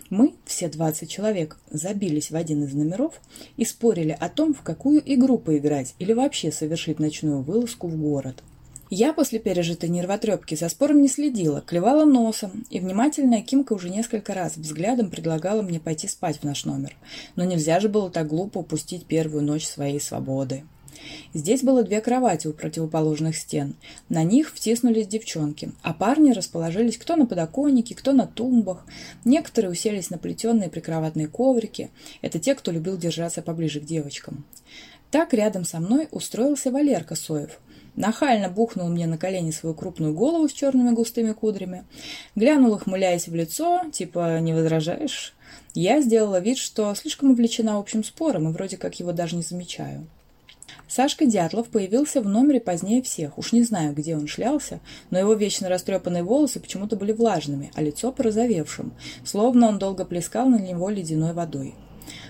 мы, 0.10 0.36
все 0.46 0.68
20 0.68 1.10
человек, 1.10 1.58
забились 1.72 2.32
в 2.32 2.36
один 2.36 2.64
из 2.64 2.74
номеров 2.74 3.22
и 3.56 3.64
спорили 3.64 4.16
о 4.18 4.28
том, 4.30 4.54
в 4.54 4.62
какую 4.62 5.02
игру 5.14 5.38
поиграть 5.38 5.96
или 6.00 6.12
вообще 6.12 6.52
совершить 6.52 7.00
ночную 7.00 7.42
вылазку 7.42 7.88
в 7.88 7.98
город. 7.98 8.44
Я 8.90 9.12
после 9.12 9.40
пережитой 9.40 9.90
нервотрепки 9.90 10.56
за 10.56 10.70
спором 10.70 11.02
не 11.02 11.10
следила, 11.10 11.60
клевала 11.60 12.06
носом, 12.06 12.66
и 12.70 12.80
внимательная 12.80 13.42
Кимка 13.42 13.74
уже 13.74 13.90
несколько 13.90 14.34
раз 14.34 14.56
взглядом 14.56 15.10
предлагала 15.10 15.62
мне 15.62 15.82
пойти 15.82 16.08
спать 16.08 16.40
в 16.40 16.44
наш 16.44 16.64
номер. 16.64 16.96
Но 17.36 17.44
нельзя 17.44 17.82
же 17.82 17.90
было 17.90 18.10
так 18.10 18.28
глупо 18.28 18.60
упустить 18.60 19.06
первую 19.06 19.44
ночь 19.44 19.68
своей 19.68 20.00
свободы. 20.00 20.64
Здесь 21.34 21.64
было 21.64 21.84
две 21.84 22.02
кровати 22.02 22.48
у 22.48 22.54
противоположных 22.54 23.36
стен. 23.36 23.76
На 24.10 24.24
них 24.24 24.52
втиснулись 24.54 25.08
девчонки, 25.08 25.72
а 25.82 25.94
парни 25.94 26.32
расположились 26.32 26.98
кто 26.98 27.16
на 27.16 27.26
подоконнике, 27.26 27.96
кто 27.96 28.14
на 28.14 28.28
тумбах. 28.28 28.86
Некоторые 29.26 29.72
уселись 29.72 30.10
на 30.10 30.18
плетеные 30.18 30.70
прикроватные 30.70 31.28
коврики. 31.28 31.90
Это 32.22 32.40
те, 32.40 32.56
кто 32.56 32.72
любил 32.72 32.98
держаться 32.98 33.42
поближе 33.42 33.80
к 33.80 33.86
девочкам. 33.86 34.46
Так 35.12 35.34
рядом 35.34 35.64
со 35.64 35.80
мной 35.80 36.08
устроился 36.12 36.72
Валерка 36.72 37.16
Соев. 37.16 37.60
Нахально 37.96 38.50
бухнул 38.50 38.90
мне 38.90 39.08
на 39.08 39.18
колени 39.18 39.50
свою 39.50 39.74
крупную 39.74 40.14
голову 40.14 40.48
с 40.48 40.54
черными 40.54 40.92
густыми 40.92 41.34
кудрями. 41.34 41.84
Глянул, 42.36 42.74
ухмыляясь 42.74 43.28
в 43.28 43.34
лицо, 43.34 43.82
типа 43.92 44.40
«не 44.40 44.54
возражаешь?». 44.54 45.34
Я 45.74 46.02
сделала 46.02 46.40
вид, 46.40 46.58
что 46.58 46.94
слишком 46.94 47.32
увлечена 47.32 47.80
общим 47.80 48.04
спором 48.04 48.50
и 48.50 48.54
вроде 48.54 48.78
как 48.78 49.00
его 49.00 49.14
даже 49.14 49.36
не 49.36 49.42
замечаю. 49.42 50.08
Сашка 50.88 51.26
Дятлов 51.26 51.68
появился 51.70 52.22
в 52.22 52.28
номере 52.28 52.60
позднее 52.60 53.02
всех. 53.02 53.38
Уж 53.38 53.52
не 53.52 53.64
знаю, 53.64 53.94
где 53.94 54.16
он 54.16 54.28
шлялся, 54.28 54.80
но 55.10 55.20
его 55.20 55.34
вечно 55.34 55.70
растрепанные 55.70 56.24
волосы 56.24 56.60
почему-то 56.60 56.96
были 56.96 57.12
влажными, 57.12 57.72
а 57.76 57.82
лицо 57.82 58.12
порозовевшим, 58.12 58.94
словно 59.24 59.68
он 59.68 59.80
долго 59.80 60.06
плескал 60.06 60.48
на 60.48 60.60
него 60.60 60.90
ледяной 60.90 61.34
водой. 61.34 61.76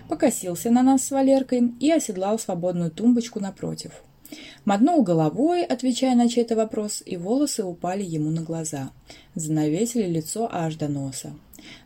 Покосился 0.10 0.72
на 0.72 0.84
нас 0.84 1.04
с 1.04 1.12
Валеркой 1.12 1.74
и 1.80 1.92
оседлал 1.92 2.40
свободную 2.40 2.92
тумбочку 2.92 3.40
напротив. 3.40 3.92
Мотнул 4.66 5.04
головой, 5.04 5.64
отвечая 5.64 6.16
на 6.16 6.28
чей-то 6.28 6.56
вопрос, 6.56 7.02
и 7.06 7.16
волосы 7.16 7.64
упали 7.64 8.04
ему 8.04 8.32
на 8.32 8.42
глаза. 8.42 8.92
Занавесили 9.36 10.08
лицо 10.08 10.50
аж 10.52 10.76
до 10.76 10.88
носа. 10.88 11.34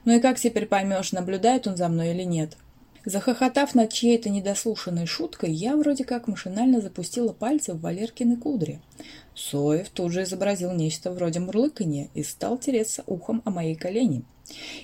«Ну 0.05 0.15
и 0.15 0.19
как 0.19 0.39
теперь 0.39 0.65
поймешь, 0.65 1.11
наблюдает 1.11 1.67
он 1.67 1.77
за 1.77 1.87
мной 1.87 2.11
или 2.11 2.23
нет?» 2.23 2.57
Захохотав 3.05 3.73
над 3.73 3.91
чьей-то 3.91 4.29
недослушанной 4.29 5.07
шуткой, 5.07 5.51
я 5.51 5.75
вроде 5.75 6.03
как 6.03 6.27
машинально 6.27 6.81
запустила 6.81 7.33
пальцы 7.33 7.73
в 7.73 7.81
Валеркины 7.81 8.37
кудри. 8.37 8.79
Соев 9.33 9.89
тут 9.89 10.11
же 10.11 10.23
изобразил 10.23 10.71
нечто 10.71 11.11
вроде 11.11 11.39
мурлыканья 11.39 12.09
и 12.13 12.21
стал 12.21 12.59
тереться 12.59 13.03
ухом 13.07 13.41
о 13.43 13.49
моей 13.49 13.75
колени. 13.75 14.23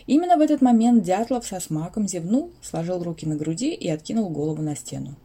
Именно 0.08 0.38
в 0.38 0.42
этот 0.42 0.62
момент 0.62 1.04
Дятлов 1.04 1.46
со 1.46 1.60
смаком 1.60 2.08
зевнул, 2.08 2.52
сложил 2.62 3.04
руки 3.04 3.28
на 3.28 3.36
груди 3.36 3.74
и 3.74 3.88
откинул 3.88 4.30
голову 4.30 4.64
на 4.64 4.76
стену. 4.76 5.16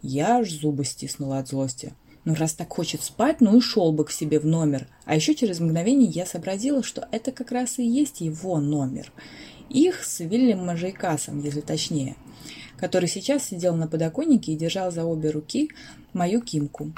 Я 0.00 0.38
аж 0.38 0.50
зубы 0.50 0.86
стиснула 0.86 1.40
от 1.40 1.48
злости. 1.48 1.92
Ну, 2.24 2.34
раз 2.34 2.54
так 2.54 2.72
хочет 2.72 3.02
спать, 3.02 3.40
ну 3.40 3.58
и 3.58 3.60
шел 3.60 3.92
бы 3.92 4.04
к 4.04 4.10
себе 4.10 4.40
в 4.40 4.46
номер. 4.46 4.88
А 5.04 5.14
еще 5.14 5.34
через 5.34 5.60
мгновение 5.60 6.08
я 6.08 6.24
сообразила, 6.24 6.82
что 6.82 7.06
это 7.12 7.32
как 7.32 7.50
раз 7.50 7.78
и 7.78 7.84
есть 7.84 8.20
его 8.22 8.60
номер. 8.60 9.12
Их 9.68 10.04
с 10.04 10.20
Вильям 10.20 10.64
Мажейкасом, 10.64 11.42
если 11.42 11.60
точнее 11.60 12.16
который 12.80 13.08
сейчас 13.08 13.44
сидел 13.44 13.76
на 13.76 13.86
подоконнике 13.86 14.52
и 14.52 14.56
держал 14.56 14.90
за 14.90 15.04
обе 15.04 15.30
руки 15.30 15.70
мою 16.14 16.40
кимку. 16.40 16.92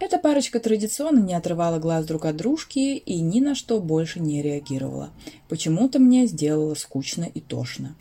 Эта 0.00 0.18
парочка 0.18 0.58
традиционно 0.58 1.20
не 1.20 1.34
отрывала 1.34 1.78
глаз 1.78 2.06
друг 2.06 2.24
от 2.24 2.36
дружки 2.36 2.96
и 2.96 3.20
ни 3.20 3.40
на 3.40 3.54
что 3.54 3.80
больше 3.80 4.18
не 4.18 4.42
реагировала. 4.42 5.10
Почему-то 5.48 5.98
мне 5.98 6.26
сделало 6.26 6.74
скучно 6.74 7.24
и 7.24 7.40
тошно. 7.40 7.94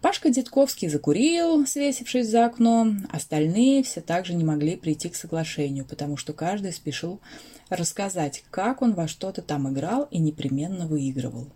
Пашка 0.00 0.30
Дедковский 0.30 0.88
закурил, 0.88 1.66
свесившись 1.66 2.28
за 2.28 2.46
окно. 2.46 2.88
Остальные 3.10 3.82
все 3.82 4.00
так 4.00 4.26
же 4.26 4.34
не 4.34 4.44
могли 4.44 4.76
прийти 4.76 5.08
к 5.08 5.16
соглашению, 5.16 5.84
потому 5.84 6.16
что 6.16 6.32
каждый 6.32 6.72
спешил 6.72 7.20
рассказать, 7.68 8.44
как 8.50 8.82
он 8.82 8.94
во 8.94 9.08
что-то 9.08 9.42
там 9.42 9.72
играл 9.72 10.06
и 10.10 10.18
непременно 10.18 10.86
выигрывал. 10.86 11.48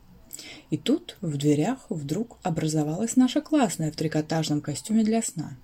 И 0.71 0.77
тут 0.77 1.17
в 1.21 1.37
дверях 1.37 1.87
вдруг 1.89 2.39
образовалась 2.43 3.17
наша 3.17 3.41
классная 3.41 3.93
в 3.93 3.97
трикотажном 3.97 4.61
костюме 4.61 5.05
для 5.05 5.23
сна. 5.23 5.57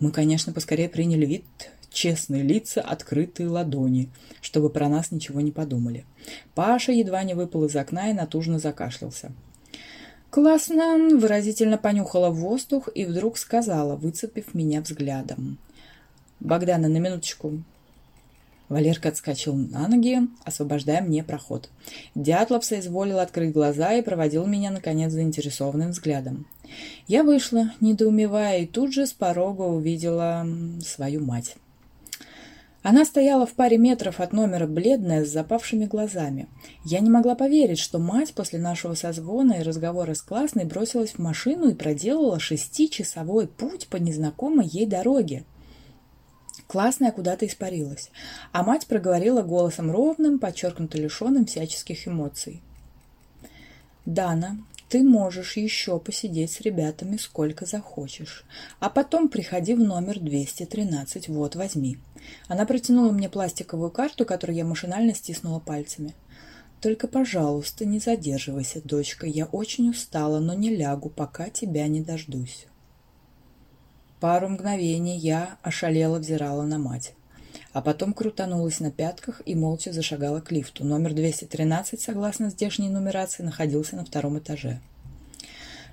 Мы, 0.00 0.10
конечно, 0.10 0.52
поскорее 0.52 0.88
приняли 0.88 1.26
вид 1.26 1.44
честные 1.90 2.42
лица, 2.42 2.80
открытые 2.80 3.48
ладони, 3.48 4.10
чтобы 4.40 4.70
про 4.70 4.88
нас 4.88 5.10
ничего 5.10 5.40
не 5.40 5.52
подумали. 5.52 6.04
Паша 6.54 6.92
едва 6.92 7.22
не 7.22 7.34
выпал 7.34 7.64
из 7.64 7.76
окна 7.76 8.10
и 8.10 8.14
натужно 8.14 8.58
закашлялся. 8.58 9.32
«Классно!»– 10.30 10.98
выразительно 11.18 11.78
понюхала 11.78 12.28
воздух 12.28 12.88
и 12.94 13.06
вдруг 13.06 13.38
сказала, 13.38 13.96
выцепив 13.96 14.54
меня 14.54 14.82
взглядом. 14.82 15.58
«Богдана, 16.38 16.88
на 16.88 16.98
минуточку. 16.98 17.62
Валерка 18.68 19.08
отскочил 19.08 19.54
на 19.54 19.88
ноги, 19.88 20.18
освобождая 20.44 21.00
мне 21.00 21.24
проход. 21.24 21.70
Дятлов 22.14 22.64
соизволил 22.64 23.18
открыть 23.18 23.52
глаза 23.52 23.94
и 23.94 24.02
проводил 24.02 24.46
меня, 24.46 24.70
наконец, 24.70 25.12
заинтересованным 25.12 25.90
взглядом. 25.90 26.46
Я 27.06 27.22
вышла, 27.22 27.72
недоумевая, 27.80 28.60
и 28.60 28.66
тут 28.66 28.92
же 28.92 29.06
с 29.06 29.12
порога 29.12 29.62
увидела 29.62 30.46
свою 30.84 31.24
мать. 31.24 31.56
Она 32.82 33.04
стояла 33.04 33.44
в 33.44 33.54
паре 33.54 33.76
метров 33.76 34.20
от 34.20 34.32
номера, 34.32 34.66
бледная, 34.66 35.24
с 35.24 35.28
запавшими 35.28 35.86
глазами. 35.86 36.46
Я 36.84 37.00
не 37.00 37.10
могла 37.10 37.34
поверить, 37.34 37.78
что 37.78 37.98
мать 37.98 38.32
после 38.34 38.58
нашего 38.58 38.94
созвона 38.94 39.54
и 39.54 39.62
разговора 39.62 40.14
с 40.14 40.22
классной 40.22 40.64
бросилась 40.64 41.10
в 41.12 41.18
машину 41.18 41.70
и 41.70 41.74
проделала 41.74 42.38
шестичасовой 42.38 43.48
путь 43.48 43.88
по 43.88 43.96
незнакомой 43.96 44.66
ей 44.66 44.86
дороге. 44.86 45.44
Классная 46.68 47.12
куда-то 47.12 47.46
испарилась, 47.46 48.10
а 48.52 48.62
мать 48.62 48.86
проговорила 48.86 49.40
голосом 49.40 49.90
ровным, 49.90 50.38
подчеркнуто 50.38 50.98
лишенным 50.98 51.46
всяческих 51.46 52.06
эмоций. 52.06 52.60
«Дана, 54.04 54.58
ты 54.90 55.02
можешь 55.02 55.56
еще 55.56 55.98
посидеть 55.98 56.52
с 56.52 56.60
ребятами 56.60 57.16
сколько 57.16 57.64
захочешь, 57.64 58.44
а 58.80 58.90
потом 58.90 59.30
приходи 59.30 59.72
в 59.72 59.80
номер 59.80 60.20
213, 60.20 61.28
вот, 61.28 61.56
возьми». 61.56 61.96
Она 62.48 62.66
протянула 62.66 63.12
мне 63.12 63.30
пластиковую 63.30 63.90
карту, 63.90 64.26
которую 64.26 64.54
я 64.54 64.66
машинально 64.66 65.14
стиснула 65.14 65.60
пальцами. 65.60 66.12
«Только, 66.82 67.08
пожалуйста, 67.08 67.86
не 67.86 67.98
задерживайся, 67.98 68.82
дочка, 68.84 69.26
я 69.26 69.46
очень 69.46 69.88
устала, 69.88 70.38
но 70.38 70.52
не 70.52 70.68
лягу, 70.76 71.08
пока 71.08 71.48
тебя 71.48 71.88
не 71.88 72.02
дождусь». 72.02 72.66
Пару 74.20 74.48
мгновений 74.48 75.16
я 75.16 75.58
ошалела 75.62 76.18
взирала 76.18 76.62
на 76.62 76.78
мать. 76.78 77.12
А 77.72 77.80
потом 77.80 78.12
крутанулась 78.12 78.80
на 78.80 78.90
пятках 78.90 79.42
и 79.46 79.54
молча 79.54 79.92
зашагала 79.92 80.40
к 80.40 80.50
лифту. 80.50 80.84
Номер 80.84 81.14
213, 81.14 82.00
согласно 82.00 82.50
здешней 82.50 82.88
нумерации, 82.88 83.44
находился 83.44 83.94
на 83.94 84.04
втором 84.04 84.38
этаже. 84.38 84.80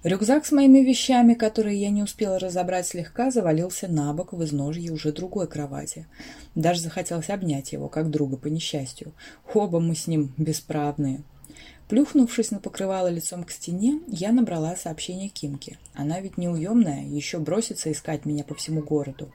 Рюкзак 0.01 0.46
с 0.46 0.51
моими 0.51 0.79
вещами, 0.79 1.36
которые 1.36 1.79
я 1.79 1.89
не 1.91 2.01
успела 2.01 2.39
разобрать 2.39 2.88
слегка, 2.88 3.29
завалился 3.29 3.88
на 3.88 4.13
бок 4.13 4.34
в 4.34 4.44
изножье 4.44 4.91
уже 4.91 5.12
другой 5.12 5.48
кровати. 5.48 6.08
Даже 6.55 6.82
захотелось 6.82 7.29
обнять 7.29 7.74
его, 7.74 7.89
как 7.89 8.10
друга 8.10 8.38
по 8.38 8.48
несчастью. 8.48 9.13
Оба 9.53 9.79
мы 9.79 9.96
с 9.96 10.08
ним 10.08 10.34
бесправные. 10.38 11.22
Плюхнувшись 11.87 12.51
на 12.51 12.59
покрывало 12.59 13.09
лицом 13.09 13.43
к 13.43 13.51
стене, 13.51 13.99
я 14.07 14.31
набрала 14.31 14.75
сообщение 14.75 15.29
Кимке. 15.29 15.77
Она 15.93 16.19
ведь 16.19 16.37
неуемная, 16.37 17.05
еще 17.05 17.37
бросится 17.37 17.91
искать 17.91 18.25
меня 18.25 18.43
по 18.43 18.55
всему 18.55 18.81
городу. 18.81 19.31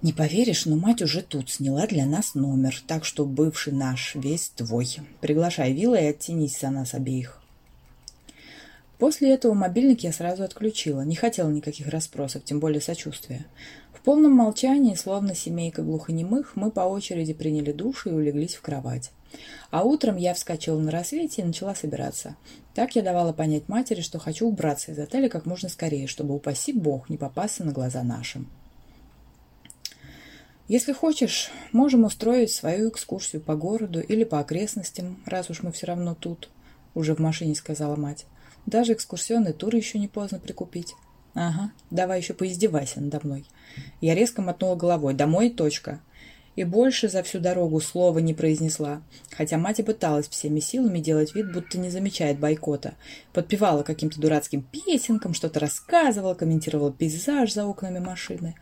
Не 0.00 0.12
поверишь, 0.12 0.64
но 0.64 0.76
мать 0.76 1.02
уже 1.02 1.22
тут 1.22 1.50
сняла 1.50 1.86
для 1.86 2.06
нас 2.06 2.34
номер, 2.34 2.82
так 2.86 3.04
что 3.04 3.26
бывший 3.26 3.74
наш 3.74 4.14
весь 4.14 4.50
твой. 4.50 4.88
Приглашай 5.20 5.72
Вилла 5.72 5.96
и 5.96 6.06
оттянись 6.06 6.60
за 6.60 6.70
нас 6.70 6.94
обеих. 6.94 7.42
После 8.98 9.34
этого 9.34 9.52
мобильник 9.52 10.00
я 10.00 10.12
сразу 10.12 10.44
отключила, 10.44 11.02
не 11.02 11.16
хотела 11.16 11.50
никаких 11.50 11.88
расспросов, 11.88 12.44
тем 12.44 12.60
более 12.60 12.80
сочувствия. 12.80 13.44
В 13.92 14.00
полном 14.00 14.32
молчании, 14.32 14.94
словно 14.94 15.34
семейка 15.34 15.82
глухонемых, 15.82 16.56
мы 16.56 16.70
по 16.70 16.80
очереди 16.80 17.34
приняли 17.34 17.72
душ 17.72 18.06
и 18.06 18.10
улеглись 18.10 18.54
в 18.54 18.62
кровать. 18.62 19.10
А 19.70 19.82
утром 19.82 20.16
я 20.16 20.34
вскочила 20.34 20.78
на 20.78 20.90
рассвете 20.90 21.42
и 21.42 21.44
начала 21.44 21.74
собираться. 21.74 22.36
Так 22.74 22.96
я 22.96 23.02
давала 23.02 23.32
понять 23.32 23.68
матери, 23.68 24.00
что 24.00 24.18
хочу 24.18 24.46
убраться 24.46 24.92
из 24.92 24.98
отеля 24.98 25.28
как 25.28 25.46
можно 25.46 25.68
скорее, 25.68 26.06
чтобы, 26.06 26.34
упаси 26.34 26.72
бог, 26.72 27.10
не 27.10 27.16
попасться 27.16 27.64
на 27.64 27.72
глаза 27.72 28.02
нашим. 28.02 28.48
Если 30.68 30.92
хочешь, 30.92 31.50
можем 31.72 32.04
устроить 32.04 32.50
свою 32.50 32.90
экскурсию 32.90 33.40
по 33.40 33.54
городу 33.54 34.00
или 34.00 34.24
по 34.24 34.40
окрестностям, 34.40 35.22
раз 35.24 35.48
уж 35.48 35.62
мы 35.62 35.70
все 35.70 35.86
равно 35.86 36.16
тут, 36.16 36.50
уже 36.94 37.14
в 37.14 37.20
машине 37.20 37.54
сказала 37.54 37.94
мать. 37.94 38.26
Даже 38.66 38.94
экскурсионный 38.94 39.52
тур 39.52 39.76
еще 39.76 40.00
не 40.00 40.08
поздно 40.08 40.40
прикупить. 40.40 40.94
Ага, 41.34 41.70
давай 41.90 42.20
еще 42.20 42.34
поиздевайся 42.34 43.00
надо 43.00 43.20
мной. 43.22 43.44
Я 44.00 44.14
резко 44.14 44.42
мотнула 44.42 44.74
головой. 44.74 45.14
Домой, 45.14 45.50
точка. 45.50 46.00
И 46.56 46.64
больше 46.64 47.08
за 47.08 47.22
всю 47.22 47.38
дорогу 47.38 47.80
слова 47.80 48.18
не 48.18 48.32
произнесла, 48.32 49.02
хотя 49.30 49.58
мать 49.58 49.78
и 49.78 49.82
пыталась 49.82 50.26
всеми 50.28 50.60
силами 50.60 51.00
делать 51.00 51.34
вид, 51.34 51.52
будто 51.52 51.78
не 51.78 51.90
замечает 51.90 52.38
бойкота. 52.38 52.94
Подпевала 53.34 53.82
каким-то 53.82 54.18
дурацким 54.18 54.62
песенкам, 54.62 55.34
что-то 55.34 55.60
рассказывала, 55.60 56.34
комментировала 56.34 56.90
пейзаж 56.90 57.52
за 57.52 57.66
окнами 57.66 57.98
машины. 57.98 58.54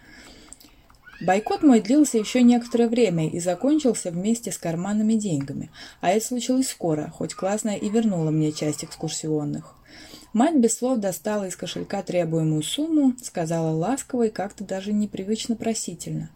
Бойкот 1.20 1.62
мой 1.62 1.80
длился 1.80 2.18
еще 2.18 2.42
некоторое 2.42 2.88
время 2.88 3.30
и 3.30 3.38
закончился 3.38 4.10
вместе 4.10 4.50
с 4.50 4.58
карманными 4.58 5.14
деньгами, 5.14 5.70
а 6.00 6.10
это 6.10 6.26
случилось 6.26 6.68
скоро, 6.68 7.08
хоть 7.10 7.34
классная 7.34 7.76
и 7.76 7.88
вернула 7.88 8.30
мне 8.30 8.50
часть 8.50 8.84
экскурсионных. 8.84 9.76
Мать 10.32 10.56
без 10.56 10.76
слов 10.76 10.98
достала 10.98 11.46
из 11.46 11.54
кошелька 11.54 12.02
требуемую 12.02 12.64
сумму, 12.64 13.14
сказала 13.22 13.70
ласково 13.70 14.26
и 14.26 14.30
как-то 14.30 14.64
даже 14.64 14.92
непривычно 14.92 15.54
просительно. 15.54 16.30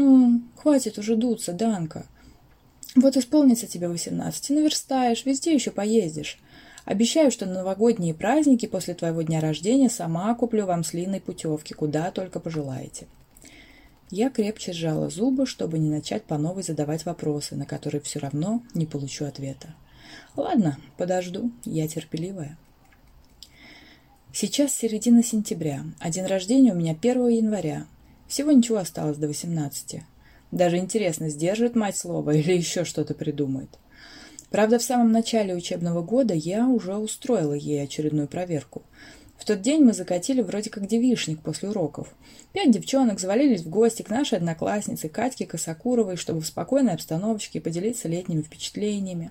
«Ну, 0.00 0.42
хватит 0.54 0.96
уже 0.96 1.16
дуться, 1.16 1.52
Данка. 1.52 2.06
Вот 2.94 3.16
исполнится 3.16 3.66
тебе 3.66 3.88
восемнадцать, 3.88 4.48
наверстаешь, 4.50 5.26
везде 5.26 5.52
еще 5.52 5.72
поездишь. 5.72 6.38
Обещаю, 6.84 7.32
что 7.32 7.46
на 7.46 7.54
новогодние 7.54 8.14
праздники 8.14 8.66
после 8.66 8.94
твоего 8.94 9.22
дня 9.22 9.40
рождения 9.40 9.90
сама 9.90 10.32
куплю 10.36 10.66
вам 10.66 10.84
с 10.84 10.92
Линой 10.92 11.20
путевки, 11.20 11.74
куда 11.74 12.12
только 12.12 12.38
пожелаете». 12.38 13.08
Я 14.12 14.30
крепче 14.30 14.72
сжала 14.72 15.10
зубы, 15.10 15.46
чтобы 15.46 15.80
не 15.80 15.90
начать 15.90 16.22
по 16.22 16.38
новой 16.38 16.62
задавать 16.62 17.04
вопросы, 17.04 17.56
на 17.56 17.66
которые 17.66 18.00
все 18.00 18.20
равно 18.20 18.62
не 18.74 18.86
получу 18.86 19.24
ответа. 19.24 19.74
Ладно, 20.36 20.78
подожду, 20.96 21.50
я 21.64 21.88
терпеливая. 21.88 22.56
Сейчас 24.32 24.72
середина 24.72 25.24
сентября, 25.24 25.82
а 25.98 26.08
день 26.08 26.26
рождения 26.26 26.72
у 26.72 26.76
меня 26.76 26.92
1 26.92 27.28
января. 27.30 27.86
Всего 28.28 28.52
ничего 28.52 28.78
осталось 28.78 29.16
до 29.16 29.26
18. 29.26 30.02
Даже 30.52 30.76
интересно, 30.76 31.28
сдержит 31.28 31.74
мать 31.74 31.96
слово 31.96 32.32
или 32.32 32.52
еще 32.52 32.84
что-то 32.84 33.14
придумает. 33.14 33.70
Правда, 34.50 34.78
в 34.78 34.82
самом 34.82 35.10
начале 35.10 35.54
учебного 35.54 36.02
года 36.02 36.34
я 36.34 36.68
уже 36.68 36.94
устроила 36.96 37.54
ей 37.54 37.82
очередную 37.82 38.28
проверку– 38.28 38.82
в 39.38 39.44
тот 39.44 39.62
день 39.62 39.82
мы 39.84 39.92
закатили 39.92 40.42
вроде 40.42 40.68
как 40.68 40.86
девишник 40.86 41.40
после 41.40 41.70
уроков. 41.70 42.08
Пять 42.52 42.72
девчонок 42.72 43.20
завалились 43.20 43.62
в 43.62 43.70
гости 43.70 44.02
к 44.02 44.10
нашей 44.10 44.38
однокласснице 44.38 45.08
Катьке 45.08 45.46
Косакуровой, 45.46 46.16
чтобы 46.16 46.40
в 46.40 46.46
спокойной 46.46 46.94
обстановочке 46.94 47.60
поделиться 47.60 48.08
летними 48.08 48.42
впечатлениями. 48.42 49.30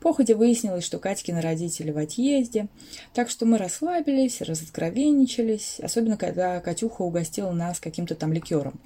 Походе 0.00 0.34
выяснилось, 0.34 0.84
что 0.84 0.98
Катькины 0.98 1.40
родители 1.40 1.90
в 1.90 1.98
отъезде, 1.98 2.68
так 3.12 3.28
что 3.28 3.44
мы 3.44 3.58
расслабились, 3.58 4.40
разоткровенничались, 4.40 5.78
особенно 5.80 6.16
когда 6.16 6.60
Катюха 6.60 7.02
угостила 7.02 7.52
нас 7.52 7.80
каким-то 7.80 8.14
там 8.14 8.32
ликером. 8.32 8.80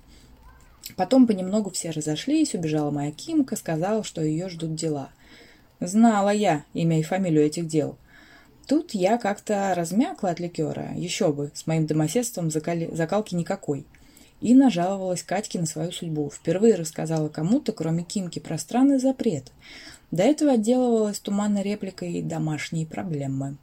Потом 0.96 1.26
понемногу 1.26 1.70
все 1.70 1.90
разошлись, 1.90 2.54
убежала 2.54 2.90
моя 2.90 3.10
Кимка, 3.10 3.56
сказала, 3.56 4.04
что 4.04 4.22
ее 4.22 4.48
ждут 4.48 4.74
дела. 4.74 5.10
Знала 5.80 6.30
я 6.30 6.64
имя 6.74 7.00
и 7.00 7.02
фамилию 7.02 7.44
этих 7.44 7.66
дел. 7.66 7.96
Тут 8.66 8.92
я 8.94 9.18
как-то 9.18 9.74
размякла 9.76 10.30
от 10.30 10.40
ликера, 10.40 10.92
еще 10.94 11.32
бы, 11.32 11.50
с 11.54 11.66
моим 11.66 11.86
домоседством 11.86 12.50
закали... 12.50 12.88
закалки 12.92 13.34
никакой. 13.34 13.86
И 14.40 14.54
нажаловалась 14.54 15.22
Катьке 15.22 15.58
на 15.58 15.66
свою 15.66 15.92
судьбу. 15.92 16.30
Впервые 16.30 16.74
рассказала 16.74 17.28
кому-то, 17.28 17.72
кроме 17.72 18.04
Кимки, 18.04 18.38
про 18.38 18.58
странный 18.58 18.98
запрет. 18.98 19.52
До 20.10 20.22
этого 20.22 20.52
отделывалась 20.52 21.18
туманной 21.18 21.62
репликой 21.62 22.22
«домашние 22.22 22.86
проблемы». 22.86 23.56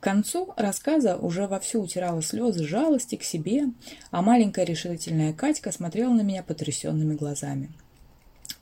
К 0.00 0.04
концу 0.04 0.54
рассказа 0.56 1.16
уже 1.16 1.48
вовсю 1.48 1.82
утирала 1.82 2.22
слезы 2.22 2.64
жалости 2.64 3.16
к 3.16 3.24
себе, 3.24 3.64
а 4.12 4.22
маленькая 4.22 4.64
решительная 4.64 5.32
Катька 5.32 5.72
смотрела 5.72 6.12
на 6.12 6.20
меня 6.20 6.44
потрясенными 6.44 7.14
глазами. 7.14 7.72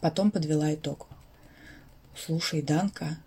Потом 0.01 0.31
подвела 0.31 0.73
итог. 0.73 1.09
«Слушай, 2.17 2.63
Данка, 2.63 3.19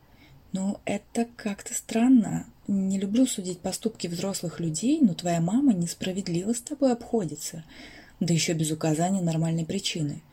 «Ну, 0.51 0.79
это 0.85 1.27
как-то 1.35 1.75
странно. 1.75 2.47
Не 2.67 2.99
люблю 2.99 3.27
судить 3.27 3.59
поступки 3.59 4.07
взрослых 4.07 4.59
людей, 4.59 4.99
но 5.01 5.13
твоя 5.13 5.41
мама 5.41 5.73
несправедливо 5.73 6.53
с 6.53 6.61
тобой 6.61 6.91
обходится. 6.91 7.63
Да 8.19 8.33
еще 8.33 8.53
без 8.53 8.71
указания 8.71 9.21
нормальной 9.21 9.65
причины. 9.65 10.23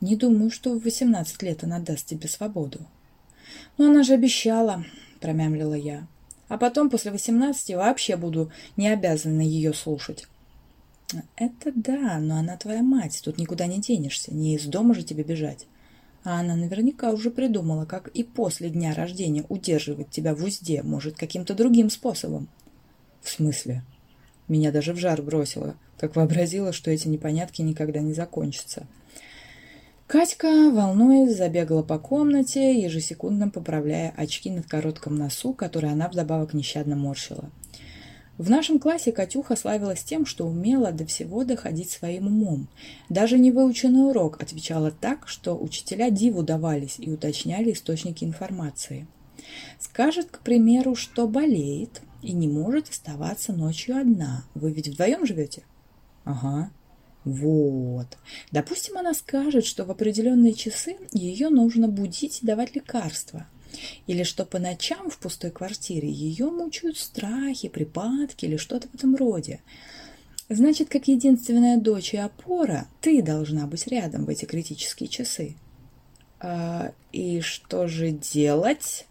Не 0.00 0.16
думаю, 0.16 0.50
что 0.50 0.74
в 0.78 0.82
18 0.82 1.42
лет 1.42 1.62
она 1.62 1.78
даст 1.78 2.06
тебе 2.06 2.28
свободу». 2.28 2.80
«Ну, 3.78 3.90
она 3.90 4.02
же 4.02 4.14
обещала»,— 4.14 4.84
промямлила 5.20 5.74
я. 5.74 6.06
«А 6.48 6.58
потом, 6.58 6.90
после 6.90 7.12
18, 7.12 7.76
вообще 7.76 8.16
буду 8.16 8.50
не 8.76 8.88
обязана 8.88 9.42
ее 9.42 9.74
слушать». 9.74 10.26
«Это 11.36 11.72
да, 11.74 12.18
но 12.18 12.36
она 12.36 12.56
твоя 12.56 12.82
мать, 12.82 13.20
тут 13.22 13.38
никуда 13.38 13.66
не 13.66 13.80
денешься, 13.80 14.34
не 14.34 14.56
из 14.56 14.64
дома 14.66 14.94
же 14.94 15.02
тебе 15.04 15.22
бежать». 15.22 15.66
А 16.24 16.40
она 16.40 16.54
наверняка 16.54 17.10
уже 17.10 17.30
придумала, 17.30 17.84
как 17.84 18.08
и 18.08 18.22
после 18.22 18.70
дня 18.70 18.94
рождения 18.94 19.44
удерживать 19.48 20.10
тебя 20.10 20.34
в 20.34 20.44
узде, 20.44 20.82
может, 20.82 21.16
каким-то 21.16 21.54
другим 21.54 21.90
способом. 21.90 22.48
В 23.20 23.28
смысле? 23.28 23.82
Меня 24.48 24.70
даже 24.70 24.92
в 24.92 24.98
жар 24.98 25.20
бросило, 25.22 25.74
как 25.98 26.14
вообразила, 26.14 26.72
что 26.72 26.90
эти 26.90 27.08
непонятки 27.08 27.62
никогда 27.62 28.00
не 28.00 28.12
закончатся. 28.12 28.86
Катька, 30.06 30.70
волнуясь, 30.70 31.36
забегала 31.36 31.82
по 31.82 31.98
комнате, 31.98 32.80
ежесекундно 32.80 33.48
поправляя 33.48 34.12
очки 34.16 34.50
над 34.50 34.66
коротком 34.66 35.16
носу, 35.16 35.54
которые 35.54 35.92
она 35.92 36.08
вдобавок 36.08 36.52
нещадно 36.52 36.96
морщила. 36.96 37.50
В 38.38 38.48
нашем 38.48 38.78
классе 38.78 39.12
Катюха 39.12 39.56
славилась 39.56 40.02
тем, 40.02 40.24
что 40.24 40.46
умела 40.46 40.90
до 40.90 41.04
всего 41.04 41.44
доходить 41.44 41.90
своим 41.90 42.28
умом. 42.28 42.68
Даже 43.10 43.38
невыученный 43.38 44.08
урок 44.08 44.42
отвечала 44.42 44.90
так, 44.90 45.28
что 45.28 45.54
учителя 45.54 46.10
диву 46.10 46.42
давались 46.42 46.96
и 46.98 47.10
уточняли 47.10 47.72
источники 47.72 48.24
информации. 48.24 49.06
Скажет, 49.78 50.28
к 50.30 50.40
примеру, 50.40 50.94
что 50.94 51.28
болеет 51.28 52.00
и 52.22 52.32
не 52.32 52.48
может 52.48 52.88
оставаться 52.88 53.52
ночью 53.52 53.96
одна. 53.96 54.44
Вы 54.54 54.72
ведь 54.72 54.88
вдвоем 54.88 55.26
живете? 55.26 55.64
Ага. 56.24 56.70
Вот. 57.24 58.16
Допустим, 58.50 58.96
она 58.96 59.12
скажет, 59.12 59.66
что 59.66 59.84
в 59.84 59.90
определенные 59.90 60.54
часы 60.54 60.96
ее 61.12 61.50
нужно 61.50 61.86
будить 61.86 62.42
и 62.42 62.46
давать 62.46 62.74
лекарства– 62.74 63.46
или 64.06 64.22
что 64.22 64.44
по 64.44 64.58
ночам 64.58 65.10
в 65.10 65.18
пустой 65.18 65.50
квартире 65.50 66.10
ее 66.10 66.50
мучают 66.50 66.98
страхи, 66.98 67.68
припадки 67.68 68.44
или 68.44 68.56
что-то 68.56 68.88
в 68.88 68.94
этом 68.94 69.16
роде. 69.16 69.60
Значит, 70.48 70.88
как 70.88 71.08
единственная 71.08 71.78
дочь 71.78 72.14
и 72.14 72.18
опора, 72.18 72.86
ты 73.00 73.22
должна 73.22 73.66
быть 73.66 73.86
рядом 73.86 74.24
в 74.24 74.28
эти 74.28 74.44
критические 74.44 75.08
часы. 75.08 75.56
А, 76.40 76.92
и 77.12 77.40
что 77.40 77.86
же 77.86 78.10
делать? 78.10 79.06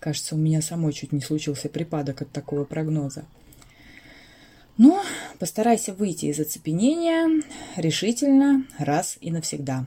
Кажется, 0.00 0.34
у 0.34 0.38
меня 0.38 0.62
самой 0.62 0.92
чуть 0.92 1.12
не 1.12 1.20
случился 1.20 1.68
припадок 1.68 2.22
от 2.22 2.32
такого 2.32 2.64
прогноза. 2.64 3.26
Ну, 4.78 5.00
постарайся 5.38 5.94
выйти 5.94 6.26
из 6.26 6.38
оцепенения 6.38 7.42
решительно, 7.76 8.66
раз 8.78 9.16
и 9.20 9.30
навсегда. 9.30 9.86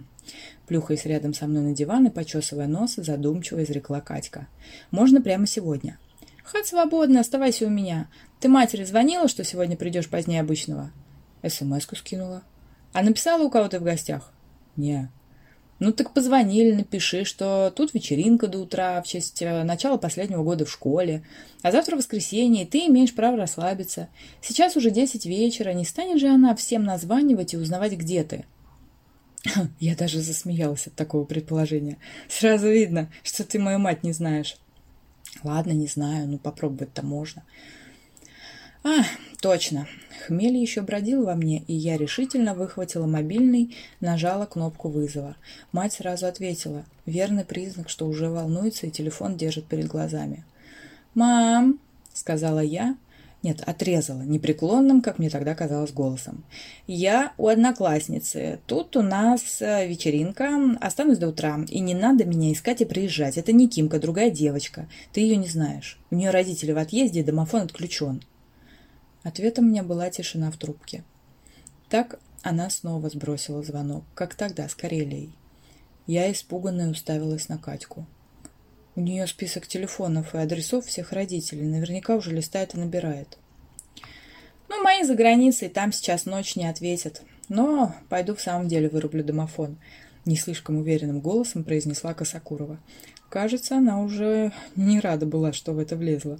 Плюхаясь 0.67 1.05
рядом 1.05 1.33
со 1.33 1.47
мной 1.47 1.63
на 1.63 1.73
диван 1.73 2.07
и 2.07 2.09
почесывая 2.09 2.67
нос, 2.67 2.95
задумчиво 2.97 3.63
изрекла 3.63 4.01
Катька. 4.01 4.47
«Можно 4.91 5.21
прямо 5.21 5.47
сегодня». 5.47 5.97
«Хоть 6.43 6.67
свободно, 6.67 7.19
оставайся 7.19 7.67
у 7.67 7.69
меня. 7.69 8.07
Ты 8.39 8.49
матери 8.49 8.83
звонила, 8.83 9.27
что 9.27 9.43
сегодня 9.43 9.77
придешь 9.77 10.09
позднее 10.09 10.41
обычного?» 10.41 10.91
СМС-ку 11.47 11.95
скинула. 11.95 12.43
«А 12.93 13.03
написала 13.03 13.43
у 13.43 13.49
кого-то 13.49 13.79
в 13.79 13.83
гостях?» 13.83 14.31
«Не». 14.75 15.11
«Ну 15.79 15.93
так 15.93 16.13
позвони 16.13 16.59
или 16.59 16.73
напиши, 16.73 17.23
что 17.23 17.71
тут 17.73 17.93
вечеринка 17.93 18.47
до 18.47 18.59
утра 18.59 19.01
в 19.01 19.07
честь 19.07 19.41
э, 19.41 19.63
начала 19.63 19.97
последнего 19.97 20.43
года 20.43 20.65
в 20.65 20.71
школе, 20.71 21.23
а 21.61 21.71
завтра 21.71 21.95
воскресенье, 21.95 22.63
и 22.63 22.67
ты 22.67 22.87
имеешь 22.87 23.15
право 23.15 23.37
расслабиться. 23.37 24.09
Сейчас 24.41 24.75
уже 24.75 24.91
десять 24.91 25.25
вечера, 25.25 25.71
не 25.71 25.85
станет 25.85 26.19
же 26.19 26.27
она 26.27 26.53
всем 26.55 26.83
названивать 26.83 27.53
и 27.53 27.57
узнавать, 27.57 27.93
где 27.93 28.23
ты?» 28.23 28.45
Я 29.79 29.95
даже 29.95 30.21
засмеялась 30.21 30.87
от 30.87 30.95
такого 30.95 31.25
предположения. 31.25 31.97
Сразу 32.27 32.69
видно, 32.69 33.11
что 33.23 33.43
ты 33.43 33.59
мою 33.59 33.79
мать 33.79 34.03
не 34.03 34.13
знаешь. 34.13 34.57
Ладно, 35.43 35.71
не 35.71 35.87
знаю, 35.87 36.27
ну 36.27 36.37
попробовать-то 36.37 37.05
можно. 37.05 37.43
А, 38.83 39.03
точно. 39.41 39.87
Хмель 40.25 40.57
еще 40.57 40.81
бродил 40.81 41.25
во 41.25 41.35
мне, 41.35 41.63
и 41.67 41.73
я 41.73 41.97
решительно 41.97 42.53
выхватила 42.53 43.05
мобильный, 43.05 43.75
нажала 43.99 44.45
кнопку 44.45 44.89
вызова. 44.89 45.35
Мать 45.71 45.93
сразу 45.93 46.27
ответила. 46.27 46.85
Верный 47.05 47.43
признак, 47.43 47.89
что 47.89 48.07
уже 48.07 48.29
волнуется 48.29 48.87
и 48.87 48.91
телефон 48.91 49.37
держит 49.37 49.65
перед 49.65 49.87
глазами. 49.87 50.45
«Мам!»— 51.13 51.79
сказала 52.13 52.59
я, 52.59 52.95
Нет, 53.41 53.61
отрезала, 53.65 54.21
непреклонным, 54.21 55.01
как 55.01 55.17
мне 55.17 55.29
тогда 55.29 55.55
казалось, 55.55 55.93
голосом. 55.93 56.43
«Я 56.87 57.31
у 57.37 57.47
одноклассницы. 57.47 58.59
Тут 58.67 58.97
у 58.97 59.01
нас 59.01 59.61
э, 59.61 59.87
вечеринка. 59.87 60.77
Останусь 60.81 61.19
до 61.19 61.29
утра. 61.29 61.57
И 61.69 61.79
не 61.79 61.93
надо 61.93 62.25
меня 62.25 62.51
искать 62.51 62.81
и 62.81 62.85
приезжать. 62.85 63.37
Это 63.37 63.53
не 63.53 63.69
Кимка, 63.69 63.97
другая 63.99 64.29
девочка. 64.29 64.89
Ты 65.13 65.21
ее 65.21 65.37
не 65.37 65.47
знаешь. 65.47 65.99
У 66.11 66.15
нее 66.15 66.31
родители 66.31 66.73
в 66.73 66.77
отъезде, 66.77 67.23
домофон 67.23 67.61
отключен». 67.61 68.21
Ответом 69.23 69.65
мне 69.65 69.83
была 69.83 70.09
тишина 70.09 70.51
в 70.51 70.57
трубке. 70.57 71.03
Так 71.89 72.19
она 72.41 72.69
снова 72.69 73.09
сбросила 73.09 73.63
звонок, 73.63 74.03
как 74.15 74.35
тогда 74.35 74.67
с 74.67 74.75
Карелией. 74.75 75.33
Я 76.07 76.31
испуганно 76.31 76.89
уставилась 76.89 77.47
на 77.47 77.57
Катьку. 77.57 78.05
У 78.99 79.01
нее 79.01 79.27
список 79.27 79.65
телефонов 79.65 80.35
и 80.35 80.39
адресов 80.39 80.85
всех 80.85 81.13
родителей. 81.13 81.65
Наверняка 81.65 82.17
уже 82.17 82.35
листает 82.35 82.75
и 82.75 82.77
набирает. 82.77 83.37
Ну, 84.67 84.83
мои 84.83 85.03
за 85.03 85.15
границей, 85.15 85.69
там 85.69 85.93
сейчас 85.93 86.25
ночь 86.25 86.57
не 86.57 86.67
ответят. 86.67 87.21
Но 87.47 87.95
пойду 88.09 88.35
в 88.35 88.41
самом 88.41 88.67
деле 88.67 88.89
вырублю 88.89 89.23
домофон. 89.23 89.77
Не 90.25 90.35
слишком 90.35 90.75
уверенным 90.75 91.21
голосом 91.21 91.63
произнесла 91.63 92.13
Косакурова. 92.13 92.77
Кажется, 93.29 93.77
она 93.77 94.01
уже 94.01 94.51
не 94.75 94.99
рада 94.99 95.25
была, 95.25 95.53
что 95.53 95.71
в 95.71 95.79
это 95.79 95.95
влезла. 95.95 96.37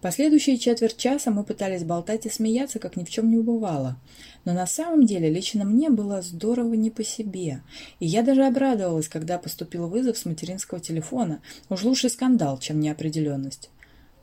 Последующие 0.00 0.58
четверть 0.58 0.96
часа 0.96 1.32
мы 1.32 1.42
пытались 1.42 1.82
болтать 1.82 2.24
и 2.24 2.30
смеяться, 2.30 2.78
как 2.78 2.94
ни 2.96 3.02
в 3.02 3.10
чем 3.10 3.30
не 3.30 3.38
бывало. 3.38 3.96
Но 4.44 4.52
на 4.52 4.66
самом 4.66 5.06
деле 5.06 5.28
лично 5.28 5.64
мне 5.64 5.90
было 5.90 6.22
здорово 6.22 6.74
не 6.74 6.90
по 6.90 7.02
себе. 7.02 7.62
И 7.98 8.06
я 8.06 8.22
даже 8.22 8.46
обрадовалась, 8.46 9.08
когда 9.08 9.38
поступил 9.38 9.88
вызов 9.88 10.16
с 10.16 10.24
материнского 10.24 10.78
телефона. 10.78 11.42
Уж 11.68 11.82
лучше 11.82 12.10
скандал, 12.10 12.58
чем 12.58 12.78
неопределенность. 12.78 13.70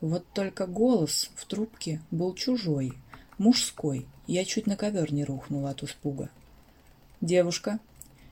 Вот 0.00 0.24
только 0.32 0.66
голос 0.66 1.30
в 1.34 1.44
трубке 1.44 2.00
был 2.10 2.34
чужой, 2.34 2.94
мужской. 3.36 4.06
Я 4.26 4.46
чуть 4.46 4.66
на 4.66 4.76
ковер 4.76 5.12
не 5.12 5.24
рухнула 5.24 5.70
от 5.70 5.82
испуга. 5.82 6.30
«Девушка, 7.20 7.80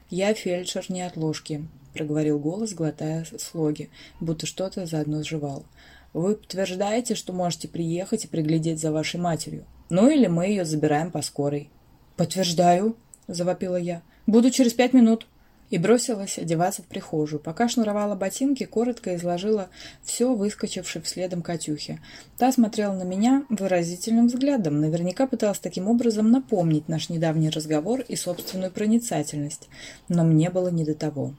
я 0.09 0.33
фельдшер 0.33 0.87
не 0.89 1.03
от 1.03 1.17
ложки»,— 1.17 1.67
проговорил 1.95 2.39
голос, 2.39 2.73
глотая 2.73 3.27
слоги, 3.39 3.91
будто 4.21 4.47
что-то 4.47 4.87
заодно 4.87 5.23
сживал. 5.23 5.65
Вы 6.15 6.37
подтверждаете, 6.37 7.17
что 7.17 7.33
можете 7.33 7.67
приехать 7.67 8.25
и 8.25 8.29
приглядеть 8.29 8.81
за 8.81 8.93
вашей 8.93 9.19
матерью. 9.19 9.67
Ну 9.91 10.09
или 10.09 10.29
мы 10.29 10.47
ее 10.47 10.65
забираем 10.65 11.11
по 11.11 11.21
скорой. 11.23 11.71
Подтверждаю, 12.17 12.97
завопила 13.27 13.77
я. 13.77 14.01
Буду 14.27 14.51
через 14.51 14.73
пять 14.73 14.93
минут. 14.93 15.27
И 15.71 15.79
бросилась 15.79 16.39
одеваться 16.39 16.83
в 16.83 16.87
прихожую. 16.87 17.41
Пока 17.41 17.69
шнуровала 17.69 18.15
ботинки, 18.15 18.65
коротко 18.65 19.17
изложила 19.17 19.71
все, 20.05 20.33
выскочившей 20.33 21.03
вследом 21.03 21.43
Катюхе. 21.43 22.01
Та 22.39 22.53
смотрела 22.53 22.93
на 22.93 23.03
меня 23.03 23.45
выразительным 23.49 24.29
взглядом, 24.29 24.81
наверняка 24.81 25.27
пыталась 25.27 25.59
таким 25.59 25.89
образом 25.89 26.31
напомнить 26.31 26.87
наш 26.87 27.09
недавний 27.09 27.51
разговор 27.51 28.01
и 28.07 28.15
собственную 28.15 28.71
проницательность. 28.71 29.69
Но 30.09 30.23
мне 30.23 30.49
было 30.49 30.69
не 30.69 30.85
до 30.85 30.95
того. 30.95 31.35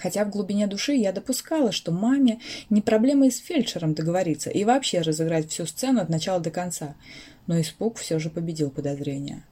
Хотя 0.00 0.24
в 0.24 0.30
глубине 0.30 0.66
души 0.66 0.92
я 0.92 1.12
допускала, 1.12 1.72
что 1.72 1.92
маме 1.92 2.40
не 2.70 2.82
проблема 2.82 3.26
и 3.26 3.30
с 3.30 3.38
фельдшером 3.38 3.94
договориться 3.94 4.50
и 4.50 4.64
вообще 4.64 5.00
разыграть 5.00 5.50
всю 5.50 5.66
сцену 5.66 6.00
от 6.00 6.08
начала 6.08 6.40
до 6.40 6.50
конца. 6.50 6.94
Но 7.46 7.60
испуг 7.60 7.98
все 7.98 8.18
же 8.18 8.30
победил 8.30 8.70
подозрения. 8.70 9.44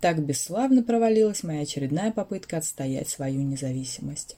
Так 0.00 0.24
бесславно 0.24 0.82
провалилась 0.82 1.42
моя 1.42 1.62
очередная 1.62 2.10
попытка 2.10 2.56
отстоять 2.56 3.08
свою 3.08 3.42
независимость. 3.42 4.36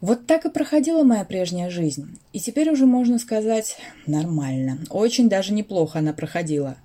Вот 0.00 0.26
так 0.26 0.44
и 0.44 0.50
проходила 0.50 1.02
моя 1.02 1.24
прежняя 1.24 1.70
жизнь. 1.70 2.18
И 2.32 2.40
теперь 2.40 2.70
уже 2.70 2.86
можно 2.86 3.18
сказать 3.18 3.78
нормально. 4.06 4.78
Очень 4.90 5.28
даже 5.28 5.52
неплохо 5.52 5.98
она 5.98 6.12
проходила. 6.12 6.76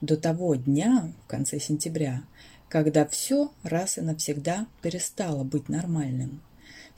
До 0.00 0.16
того 0.16 0.56
дня, 0.56 1.12
в 1.24 1.26
конце 1.28 1.60
сентября, 1.60 2.22
когда 2.68 3.06
все 3.06 3.50
раз 3.62 3.98
и 3.98 4.00
навсегда 4.00 4.66
перестало 4.80 5.44
быть 5.44 5.68
нормальным. 5.68 6.40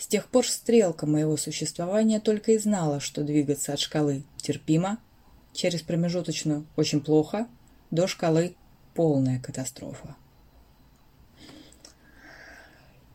С 0.05 0.07
тех 0.07 0.29
пор 0.29 0.47
стрелка 0.47 1.07
моего 1.07 1.39
существования 1.39 2.21
только 2.21 2.53
и 2.53 2.59
знала, 2.59 3.01
что 3.01 3.25
двигаться 3.25 3.73
от 3.73 3.81
шкалы 3.81 4.25
терпимо, 4.37 4.99
через 5.55 5.81
промежуточную 5.81 6.67
очень 6.77 7.01
плохо, 7.01 7.49
до 7.91 8.07
шкалы 8.07 8.55
полная 8.93 9.41
катастрофа. 9.41 10.15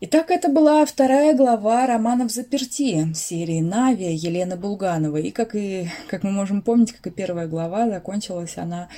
Итак, 0.02 0.30
это 0.30 0.48
была 0.48 0.86
вторая 0.86 1.34
глава 1.34 1.86
романов 1.86 2.32
«Заперти» 2.32 3.12
серии 3.12 3.60
«Навия» 3.60 4.12
Елены 4.12 4.56
Булгановой. 4.56 5.24
И 5.24 5.30
как, 5.30 5.54
и, 5.54 5.90
как 6.08 6.22
мы 6.22 6.30
можем 6.30 6.62
помнить, 6.62 6.92
как 6.92 7.06
и 7.08 7.10
первая 7.10 7.46
глава, 7.46 7.86
закончилась 7.86 8.56
она 8.56 8.88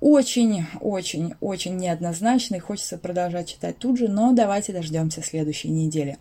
очень-очень-очень 0.00 1.74
э, 1.74 1.76
неоднозначно, 1.76 2.54
и 2.54 2.60
хочется 2.60 2.96
продолжать 2.96 3.50
читать 3.50 3.76
тут 3.76 3.98
же, 3.98 4.08
но 4.08 4.32
давайте 4.32 4.72
дождемся 4.72 5.22
следующей 5.22 5.68
недели. 5.68 6.16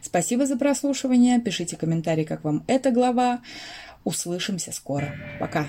Спасибо 0.00 0.46
за 0.46 0.56
прослушивание, 0.56 1.40
пишите 1.40 1.76
комментарии, 1.76 2.22
как 2.22 2.44
вам 2.44 2.62
эта 2.68 2.92
глава. 2.92 3.40
Услышимся 4.04 4.70
скоро. 4.70 5.12
Пока! 5.40 5.66